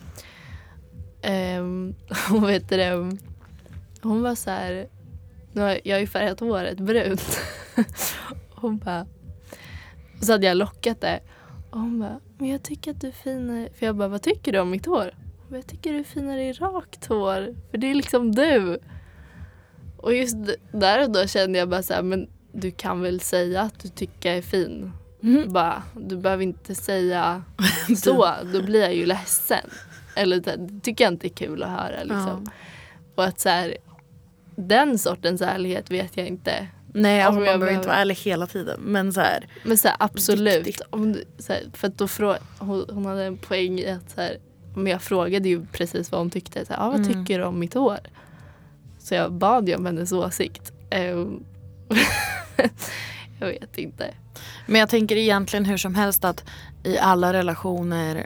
[1.27, 1.95] Um,
[2.31, 3.17] och vet du det,
[4.01, 4.87] hon var så här,
[5.51, 7.39] nu har jag har ju färgat håret brunt.
[8.55, 9.07] hon bara,
[10.19, 11.19] och så hade jag lockat det.
[11.69, 13.69] Och hon bara, men jag tycker att du är finare.
[13.73, 15.11] För jag bara, vad tycker du om mitt hår?
[15.47, 17.55] Men jag tycker du är finare i rakt hår.
[17.71, 18.79] För det är liksom du.
[19.97, 20.35] Och just
[20.71, 23.89] där och då kände jag bara så här, men du kan väl säga att du
[23.89, 24.91] tycker jag är fin.
[25.23, 25.53] Mm.
[25.53, 27.43] Bara, du behöver inte säga
[27.97, 29.69] så, då blir jag ju ledsen.
[30.15, 32.03] Eller det tycker jag inte är kul att höra.
[32.03, 32.45] Liksom.
[33.15, 33.77] Och att så här,
[34.55, 36.67] den sortens ärlighet vet jag inte.
[36.93, 38.81] Nej, alltså, Om man jag behöver inte behöver- vara ärlig hela tiden.
[38.81, 40.67] Men så här, Men så här, absolut.
[40.67, 40.87] Viktigt.
[40.89, 44.09] Om du, så här, för att då frå, hon, hon hade en poäng i att
[44.09, 44.37] så här,
[44.75, 46.65] men jag frågade ju precis vad hon tyckte.
[46.65, 47.13] Så här, ah, vad Mm.
[47.25, 47.97] tycker du om mitt hår?
[48.99, 50.71] Så jag bad ju om hennes åsikt.
[50.89, 51.43] Ehm,
[53.39, 54.13] jag vet inte.
[54.67, 56.43] Men jag tänker egentligen hur som helst att
[56.83, 58.25] i alla relationer,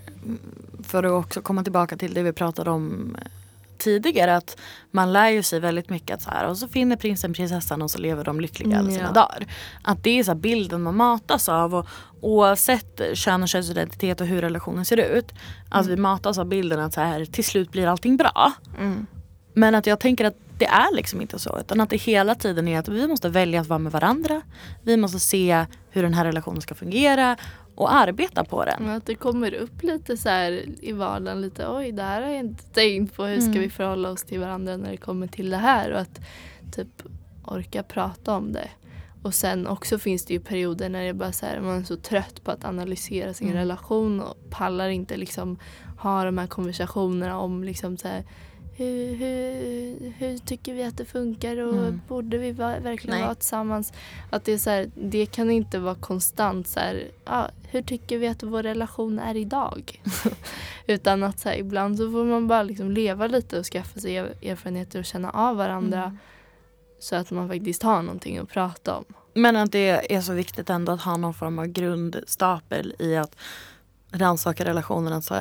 [0.90, 3.32] för att också komma tillbaka till det vi pratade om eh,
[3.78, 4.58] tidigare, att
[4.92, 7.92] man lär ju sig väldigt mycket att så här, och så finner prinsen prinsessan och
[7.92, 9.14] så lever de lyckliga alla Mm, sina ja.
[9.14, 9.48] dagar.
[9.82, 11.88] Att det är så bilden man matas av och
[12.22, 15.32] oavsett kön och könsidentitet och hur relationen ser ut,
[15.70, 18.52] att vi matas av bilden att så här, till slut blir allting bra.
[19.54, 21.60] Men att jag tänker att det är liksom inte så.
[21.60, 24.42] Utan att det hela tiden är att vi måste välja att vara med varandra.
[24.84, 27.38] Vi måste se hur den här relationen ska fungera
[27.80, 28.90] och arbeta på den.
[28.90, 30.30] Att det kommer upp lite så
[30.82, 31.42] i vardagen.
[31.42, 33.26] Lite, Oj, det här har jag inte tänkt på.
[33.26, 33.62] Hur ska Mm.
[33.62, 35.92] vi förhålla oss till varandra när det kommer till det här?
[35.92, 36.20] Och att
[36.72, 37.04] typ
[37.46, 38.70] orka prata om det.
[39.24, 41.96] Och sen också finns det ju perioder när det bara så här, man är så
[41.98, 43.60] trött på att analysera sin Mm.
[43.60, 45.58] relation och pallar inte liksom
[46.00, 48.24] ha de här konversationerna om liksom så här,
[48.80, 52.02] hur, hur, hur tycker vi att det funkar och Mm.
[52.08, 53.24] borde vi va- verkligen Nej.
[53.26, 53.94] vara tillsammans?
[54.30, 58.18] Att det, är så här, det kan inte vara konstant så här, ja, hur tycker
[58.18, 60.02] vi att vår relation är idag?
[60.88, 64.14] Utan att så här, ibland så får man bara liksom leva lite och skaffa sig
[64.14, 66.18] er- erfarenheter och känna av varandra Mm.
[67.00, 69.06] så att man faktiskt har någonting att prata om.
[69.34, 73.36] Men att det är så viktigt ändå att ha någon form av grundstapel i att
[74.12, 75.22] rannsaka relationerna.
[75.22, 75.34] Så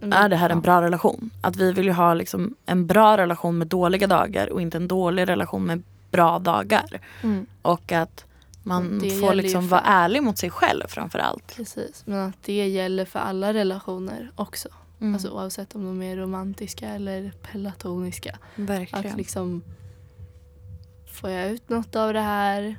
[0.00, 1.30] är, är det här en bra relation?
[1.40, 4.88] Att vi vill ju ha liksom en bra relation med dåliga dagar och inte en
[4.88, 7.00] dålig relation med bra dagar.
[7.22, 8.24] Mm, Och att
[8.62, 11.56] man Och får liksom för- vara ärlig mot sig själv framför allt.
[11.56, 14.68] precis, men att det gäller för alla relationer också.
[15.00, 15.14] Mm.
[15.14, 18.38] Alltså oavsett om de är romantiska eller pelatoniska.
[18.54, 19.10] Verkligen.
[19.10, 19.62] Att liksom
[21.12, 22.76] Får jag ut något av det här?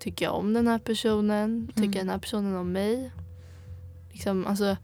[0.00, 1.66] Tycker jag om den här personen?
[1.68, 1.92] Tycker Mm.
[1.98, 3.10] den här personen om mig?
[4.12, 4.76] Liksom, alltså,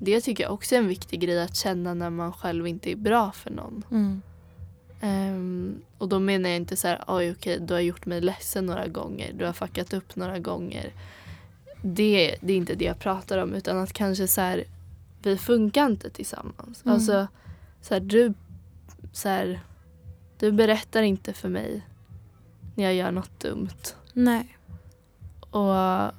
[0.00, 2.96] det tycker jag också är en viktig grej att känna när man själv inte är
[2.96, 3.84] bra för någon.
[3.90, 4.22] Mm.
[5.00, 8.66] Ehm, och då menar jag inte så här, oj okej, du har gjort mig ledsen
[8.66, 10.92] några gånger, du har fuckat upp några gånger.
[11.82, 14.64] Det, det är inte det jag pratar om utan att kanske så här,
[15.22, 16.84] vi funkar inte tillsammans.
[16.84, 16.94] Mm.
[16.94, 17.26] Alltså,
[17.80, 18.34] så här, du,
[19.12, 19.60] så här,
[20.38, 21.82] du berättar inte för mig
[22.74, 23.94] när jag gör något dumt.
[24.12, 24.58] Nej.
[25.50, 26.12] Och,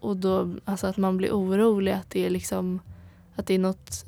[0.00, 2.80] och då, alltså att man blir orolig att det är liksom,
[3.36, 4.04] att det är något,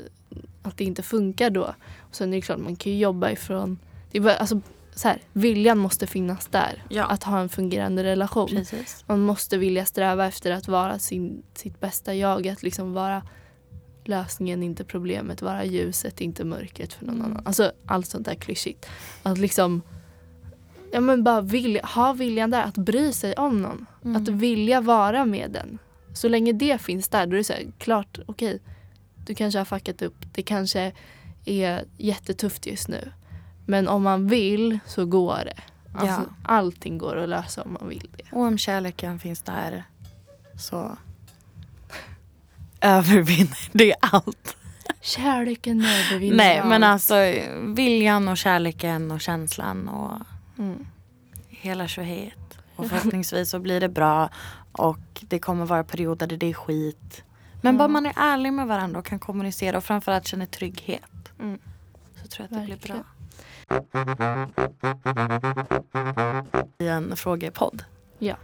[0.63, 1.75] att det inte funkar då.
[1.99, 3.79] Och sen är det klart, man kan ju jobba ifrån,
[4.11, 4.61] det är bara, alltså
[4.95, 6.83] så här, viljan måste finnas där.
[6.89, 7.05] Ja.
[7.05, 8.49] Att ha en fungerande relation.
[8.49, 9.05] Precis.
[9.07, 12.49] Man måste vilja sträva efter att vara sin, sitt bästa jag.
[12.49, 13.23] Att liksom vara
[14.05, 15.43] lösningen, inte problemet.
[15.43, 17.31] Vara ljuset, inte mörkret för någon Mm.
[17.31, 17.43] annan.
[17.47, 18.87] Alltså allt sånt där klyschigt.
[19.23, 19.83] Att liksom
[20.93, 23.87] ja, men bara vilja, ha viljan där att bry sig om någon.
[24.05, 24.23] Mm.
[24.23, 25.79] Att vilja vara med den.
[26.13, 28.61] Så länge det finns där, då är det så här, klart, okej.
[29.27, 30.17] du kanske har fuckat upp.
[30.35, 30.93] Det kanske
[31.45, 33.13] är jättetufft just nu.
[33.67, 35.63] Men om man vill så går det.
[35.95, 36.35] Alltså, Ja.
[36.43, 38.37] Allting går att lösa om man vill det.
[38.37, 39.85] Och om kärleken finns där
[40.59, 40.97] så
[42.81, 44.57] övervinner det allt.
[45.01, 45.81] Kärleken
[46.11, 46.69] övervinner Nej allt.
[46.69, 47.15] men alltså
[47.75, 50.19] viljan och kärleken och känslan och
[50.59, 50.87] Mm.
[51.49, 52.35] hela tjohet.
[52.77, 54.31] Och förhoppningsvis så blir det bra
[54.73, 57.25] och det kommer vara perioder där det är skit.
[57.63, 57.79] Men Ja.
[57.79, 61.33] bara man är ärlig med varandra och kan kommunicera och framförallt känner trygghet.
[61.41, 61.59] Mm.
[62.23, 63.03] Så tror jag att det blir Verkligen.
[63.03, 63.05] bra.
[66.79, 67.85] I en frågepodd.
[68.19, 68.37] Ja.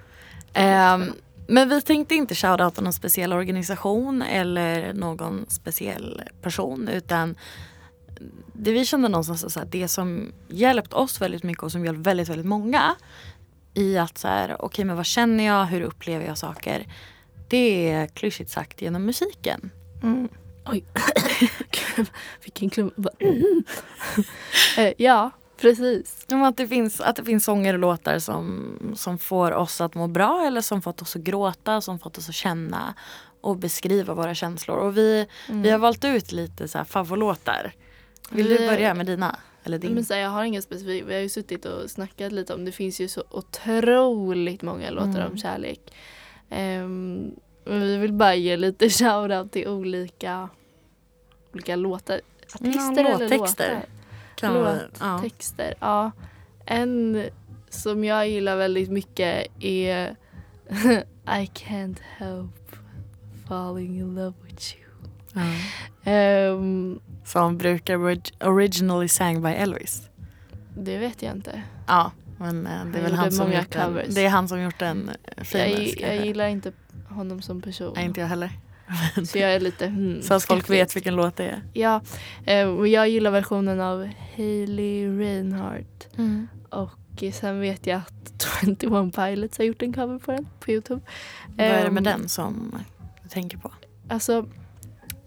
[0.52, 1.12] Ehm,
[1.48, 7.34] men vi tänkte inte shoutouta någon speciell organisation eller någon speciell person utan
[8.52, 11.84] det vi kände någonstans är så här, det som hjälpt oss väldigt mycket och som
[11.84, 12.94] hjälpt väldigt, väldigt många
[13.74, 16.86] i att så här, okej men vad känner jag, hur upplever jag saker?
[17.48, 19.70] Det är klyschigt sagt genom musiken.
[20.02, 20.28] Mm.
[20.66, 20.84] Oj.
[22.40, 22.94] Fick en klump.
[23.20, 23.64] Mm.
[24.78, 26.26] Eh, ja, precis.
[26.30, 30.06] Att, det finns, att det finns sånger och låtar som, som får oss att må
[30.06, 32.94] bra eller som fått oss att gråta, som fått oss att känna
[33.40, 34.76] och beskriva våra känslor.
[34.76, 35.62] Och vi, Mm.
[35.62, 37.72] vi har valt ut lite så här favoritlåtar.
[38.34, 39.36] Vill Vi- du börja med dina?
[39.64, 39.94] Eller din?
[39.94, 41.06] Men så här, jag har inga specifika.
[41.06, 45.08] Vi har ju suttit och snackat lite om det finns ju så otroligt många låtar
[45.20, 45.30] Mm.
[45.32, 45.80] om kärlek.
[46.50, 47.30] Ehm,
[47.64, 50.48] men vi vill bara ge lite shoutout till olika
[51.52, 52.20] olika låtar.
[52.60, 53.80] Ja, Artister eller låttexter.
[54.42, 54.62] låtar?
[54.62, 55.16] Man, ja.
[55.16, 56.10] Låttexter, ja.
[56.66, 57.24] En
[57.70, 60.16] som jag gillar väldigt mycket är
[61.26, 62.76] I can't help
[63.48, 64.84] falling in love with you.
[65.34, 66.10] Ja.
[66.10, 70.08] Ehm, Som brukar orig- originally sang by Elvis.
[70.76, 71.62] det vet jag inte.
[71.86, 73.86] Ja, men eh, det är väl gjorde han som gjort den.
[73.86, 74.14] covers.
[74.14, 75.94] Det är han som gjort den eh, Jag, famous.
[76.00, 76.72] jag gillar inte
[77.08, 77.92] honom som person.
[77.96, 78.50] Nej, inte jag heller.
[79.26, 81.62] Så jag är lite hmm, Så att folk vet vilken låt det är.
[81.72, 82.00] Ja,
[82.46, 86.08] eh, och jag gillar versionen av Hailey Reinhardt.
[86.70, 88.46] Och eh, sen vet jag att
[88.80, 91.00] 21 Pilots har gjort en cover på den på Youtube.
[91.56, 92.74] Vad är det med Ehm, den som
[93.22, 93.70] du tänker på?
[94.08, 94.46] Alltså,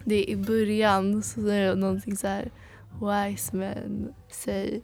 [0.07, 2.51] det är i början så är det någonting så här
[3.01, 4.81] Wise men say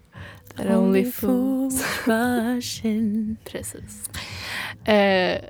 [0.56, 3.36] that only fools rushing.
[3.46, 4.10] Precis.
[4.86, 5.42] Eh,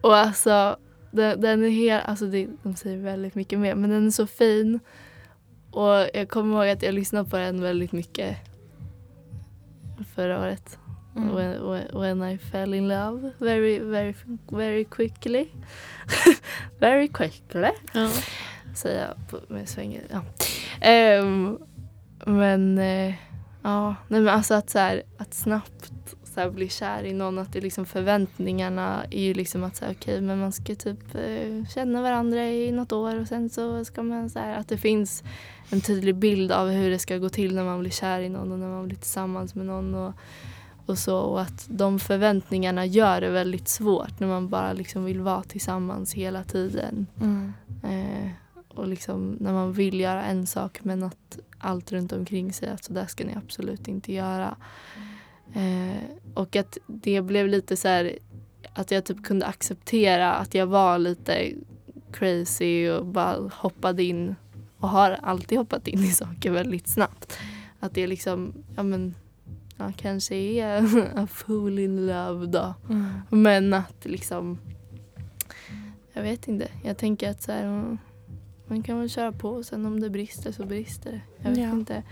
[0.00, 0.76] och alltså,
[1.10, 4.26] den, den är helt, alltså det, de säger väldigt mycket mer, men den är så
[4.26, 4.80] fin.
[5.70, 8.36] Och jag kommer ihåg att jag lyssnade på den väldigt mycket
[10.14, 10.78] förra året.
[11.16, 11.34] Mm.
[11.34, 14.14] When, when, I fell in love very, very,
[14.48, 15.48] very quickly.
[16.78, 18.10] very quickly, Ja.
[18.74, 20.02] säger jag på, med svänger.
[20.10, 20.22] Ja.
[20.80, 21.58] Ehm,
[22.26, 23.14] men eh,
[23.62, 25.92] ja, nej men alltså att, så här, att snabbt
[26.34, 29.84] så här, bli kär i någon, att det liksom förväntningarna är ju liksom att så
[29.84, 33.84] här, okej men man ska typ eh, känna varandra i något år och sen så
[33.84, 35.24] ska man så här, att det finns
[35.70, 38.52] en tydlig bild av hur det ska gå till när man blir kär i någon
[38.52, 40.12] och när man blir tillsammans med någon och,
[40.86, 45.20] och så och att de förväntningarna gör det väldigt svårt när man bara liksom vill
[45.20, 47.06] vara tillsammans hela tiden.
[47.20, 47.52] Mm.
[47.82, 48.30] Eh,
[48.68, 52.84] och liksom när man vill göra en sak men att allt runt omkring säger att
[52.84, 54.56] så där ska ni absolut inte göra.
[55.54, 56.02] Eh,
[56.34, 58.18] och att det blev lite så här
[58.74, 61.52] att jag typ kunde acceptera att jag var lite
[62.12, 64.36] crazy och bara hoppade in
[64.78, 67.38] och har alltid hoppat in i saker väldigt snabbt.
[67.80, 69.14] Att det liksom, ja men,
[69.82, 70.82] ja, kanske är
[71.18, 72.74] a fool in love då.
[72.90, 73.10] Mm.
[73.30, 74.58] Men att liksom,
[76.12, 76.68] jag vet inte.
[76.84, 77.98] Jag tänker att så här,
[78.66, 81.20] man kan väl köra på och sen om det brister så brister det.
[81.42, 81.70] Jag vet Ja.
[81.70, 82.02] inte.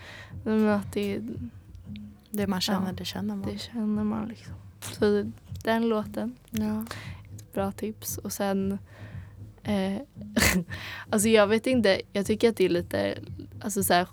[0.44, 1.20] Men att det,
[2.30, 2.92] Det man känner, Ja.
[2.92, 3.48] det känner man.
[3.52, 4.54] det känner man liksom.
[4.80, 5.30] Så
[5.64, 6.84] den låten, Ja.
[7.36, 8.18] ett bra tips.
[8.18, 8.78] Och sen,
[9.62, 9.96] eh,
[11.10, 13.18] alltså jag vet inte, jag tycker att det är lite,
[13.60, 14.08] alltså så här,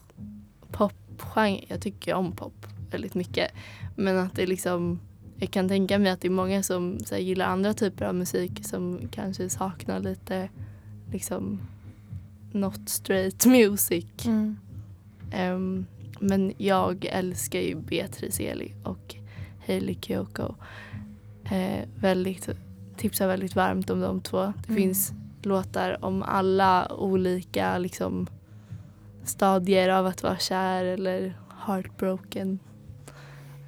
[0.72, 3.52] popgenre, jag tycker om pop väldigt mycket.
[3.96, 5.00] Men att det liksom,
[5.38, 8.66] jag kan tänka mig att det är många som här, gillar andra typer av musik
[8.66, 10.50] som kanske saknar lite
[11.12, 11.60] liksom
[12.52, 14.06] not straight music.
[14.26, 14.58] Mm.
[15.32, 15.86] Ehm,
[16.20, 19.16] men jag älskar ju Beatrice Eli och
[19.68, 20.56] Hailey Kiyoko.
[21.52, 22.50] Eh, väldigt,
[22.98, 24.38] tipsar väldigt varmt om de två.
[24.38, 24.76] Det Mm.
[24.84, 25.12] finns
[25.44, 28.28] låtar om alla olika liksom,
[29.24, 31.34] stadier av att vara kär eller
[31.66, 32.60] heartbroken.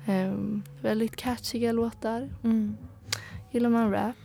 [0.05, 2.29] Ehm, väldigt catchiga låtar.
[2.43, 2.77] Mm.
[3.51, 4.15] Gillar man rap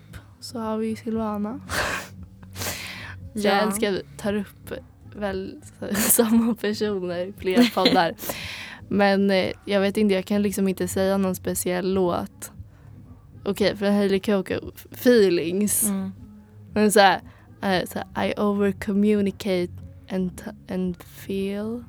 [0.41, 1.61] så har vi Silvana.
[3.37, 3.51] Ja.
[3.51, 4.73] Jag älskar att vi tar upp
[5.17, 5.61] väl
[5.97, 8.15] samma personer i flera poddar.
[8.89, 12.53] Men eh, jag vet inte, jag kan liksom inte säga någon speciell låt.
[13.45, 14.55] Okej, för Hailey Coco,
[14.91, 15.89] Feelings.
[15.89, 16.13] Mm.
[16.75, 17.21] Men så här,
[17.63, 19.73] eh, så här, I over communicate
[20.11, 21.85] and, and feel,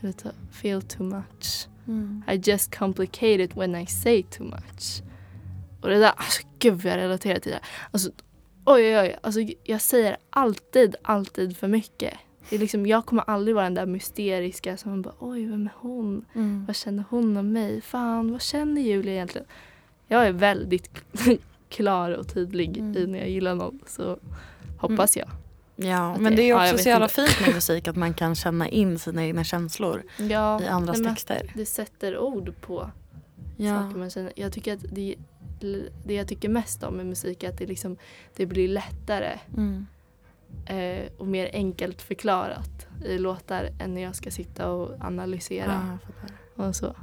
[0.00, 0.14] eller
[0.50, 1.68] feel too much.
[1.86, 2.22] Mm.
[2.28, 5.02] I just complicate it when I say too much.
[5.80, 7.60] Och det där, alltså gud vad jag relaterar till det.
[7.90, 8.10] Alltså,
[8.64, 12.14] oj oj oj, alltså, jag säger alltid, alltid för mycket.
[12.50, 15.66] Det är liksom, jag kommer aldrig vara den där mysteriska som man bara oj vem
[15.66, 16.24] är hon?
[16.34, 16.64] Mm.
[16.66, 17.80] Vad känner hon om mig?
[17.80, 19.46] Fan vad känner Julia egentligen?
[20.06, 20.90] Jag är väldigt
[21.68, 22.96] klar och tydlig Mm.
[22.96, 24.18] i när jag gillar någon så
[24.78, 25.28] hoppas jag.
[25.84, 28.34] Ja, men det- är ja, också jag så jävla fint med musik att man kan
[28.34, 31.52] känna in sina egna känslor Ja, i andras men texter.
[31.54, 32.90] Det sätter ord på
[33.56, 33.80] Ja.
[33.82, 34.32] saker man känner.
[34.36, 35.14] Jag tycker att det,
[36.04, 37.96] det jag tycker mest om med musik är att det, liksom,
[38.36, 39.86] det blir lättare Mm.
[40.66, 45.98] eh, och mer enkelt förklarat i låtar än när jag ska sitta och Ja, analysera
[46.06, 46.66] fattar.
[46.68, 46.94] och så.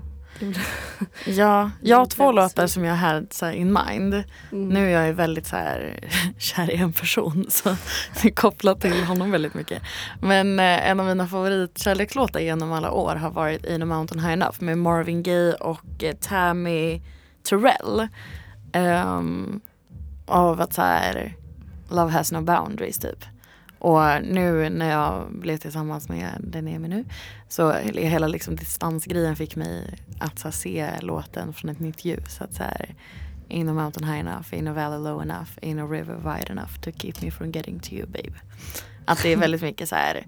[1.26, 4.14] Ja, jag har två låtar som jag har så in mind.
[4.52, 4.70] Mm.
[4.70, 6.00] Nu är jag ju väldigt så här
[6.38, 7.76] kär i en person så
[8.22, 9.82] det är kopplat till honom väldigt mycket.
[10.22, 14.34] Men eh, en av mina favoritkärlekslåtar genom alla år har varit In a Mountain High
[14.34, 17.02] Enough med Marvin Gaye och eh, Tammy
[17.44, 18.08] Terrell.
[18.74, 19.62] Um,
[20.30, 21.36] av att så här
[21.90, 23.26] Love has no boundaries typ.
[23.80, 27.06] Och nu när jag blev tillsammans med den är med nu
[27.48, 32.42] så hela liksom distansgrejen fick mig att här, se låten från ett nytt ljus.
[32.42, 32.96] Att så här,
[33.50, 36.80] Ain't no mountain high enough, ain't no valley low enough, ain't no river wide enough
[36.82, 38.34] to keep me from getting to you babe.
[39.06, 40.26] Att det är väldigt mycket så här,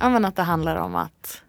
[0.00, 1.42] ja men att det handlar om att,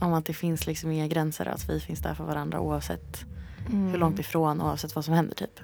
[0.00, 3.24] om att det finns liksom inga gränser, att vi finns där för varandra oavsett
[3.68, 3.90] Mm.
[3.90, 5.60] hur långt ifrån, oavsett vad som händer typ.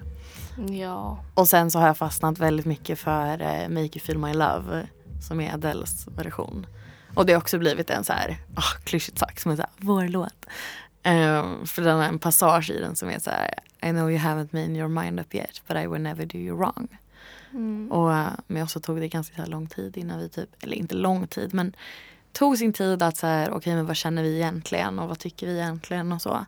[0.69, 1.19] Ja.
[1.33, 4.87] Och sen så har jag fastnat väldigt mycket för eh, Make You Feel My Love
[5.27, 6.67] som är Adeles version.
[7.15, 9.71] Och det har också blivit en så här, oh, klyschigt sagt, som är så här,
[9.77, 10.45] vår låt.
[11.03, 14.19] Ehm, för den har en passage i den som är så här, I know you
[14.19, 16.87] haven't made your mind up yet but I will never do you wrong.
[17.51, 17.91] Mm.
[17.91, 20.95] Och eh, med oss så tog det ganska lång tid innan vi typ, eller inte
[20.95, 21.75] lång tid men
[22.31, 25.47] tog sin tid att så här, okej men vad känner vi egentligen och vad tycker
[25.47, 26.45] vi egentligen och så.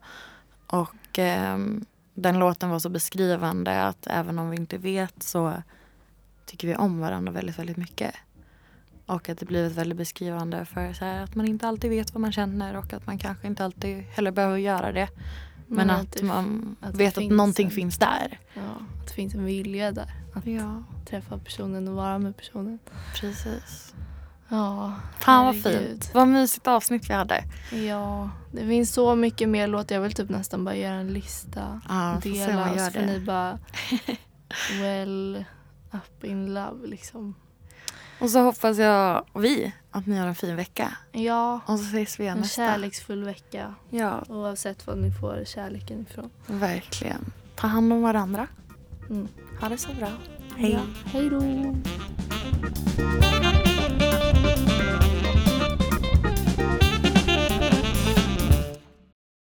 [0.68, 5.54] Och ehm, den låten var så beskrivande att även om vi inte vet så
[6.46, 8.16] tycker vi om varandra väldigt, väldigt mycket.
[9.12, 12.22] Och att det blivit väldigt beskrivande för så här, att man inte alltid vet vad
[12.22, 15.10] man känner och att man kanske inte alltid heller behöver göra det.
[15.68, 18.40] Men Men att, det- man att vet att någonting en- finns där.
[18.54, 18.62] Ja,
[19.02, 20.12] att det finns en vilja där.
[20.34, 22.80] Att Ja, träffa personen och vara med personen.
[23.16, 23.94] precis.
[24.50, 26.12] Ja, Fan vad fint.
[26.14, 27.44] Vad mysigt avsnitt vi hade.
[27.88, 29.96] Ja, det finns så mycket mer låtar.
[29.96, 31.82] Jag vill typ nästan bara göra en lista.
[31.90, 33.06] Ja, Dela får det.
[33.06, 33.60] ni bara
[34.82, 35.46] well
[35.92, 37.36] up in love liksom.
[38.22, 40.98] Och så hoppas jag och vi att ni har en fin vecka.
[41.12, 42.62] Ja, Och så ses vi igen en nästa.
[42.66, 43.76] kärleksfull vecka.
[43.90, 46.30] Ja, Oavsett var ni får kärleken ifrån.
[46.48, 47.32] verkligen.
[47.56, 48.48] Ta hand om varandra.
[49.10, 49.28] Mm.
[49.62, 50.10] Ha det så bra.
[50.58, 51.42] Ja, hej då!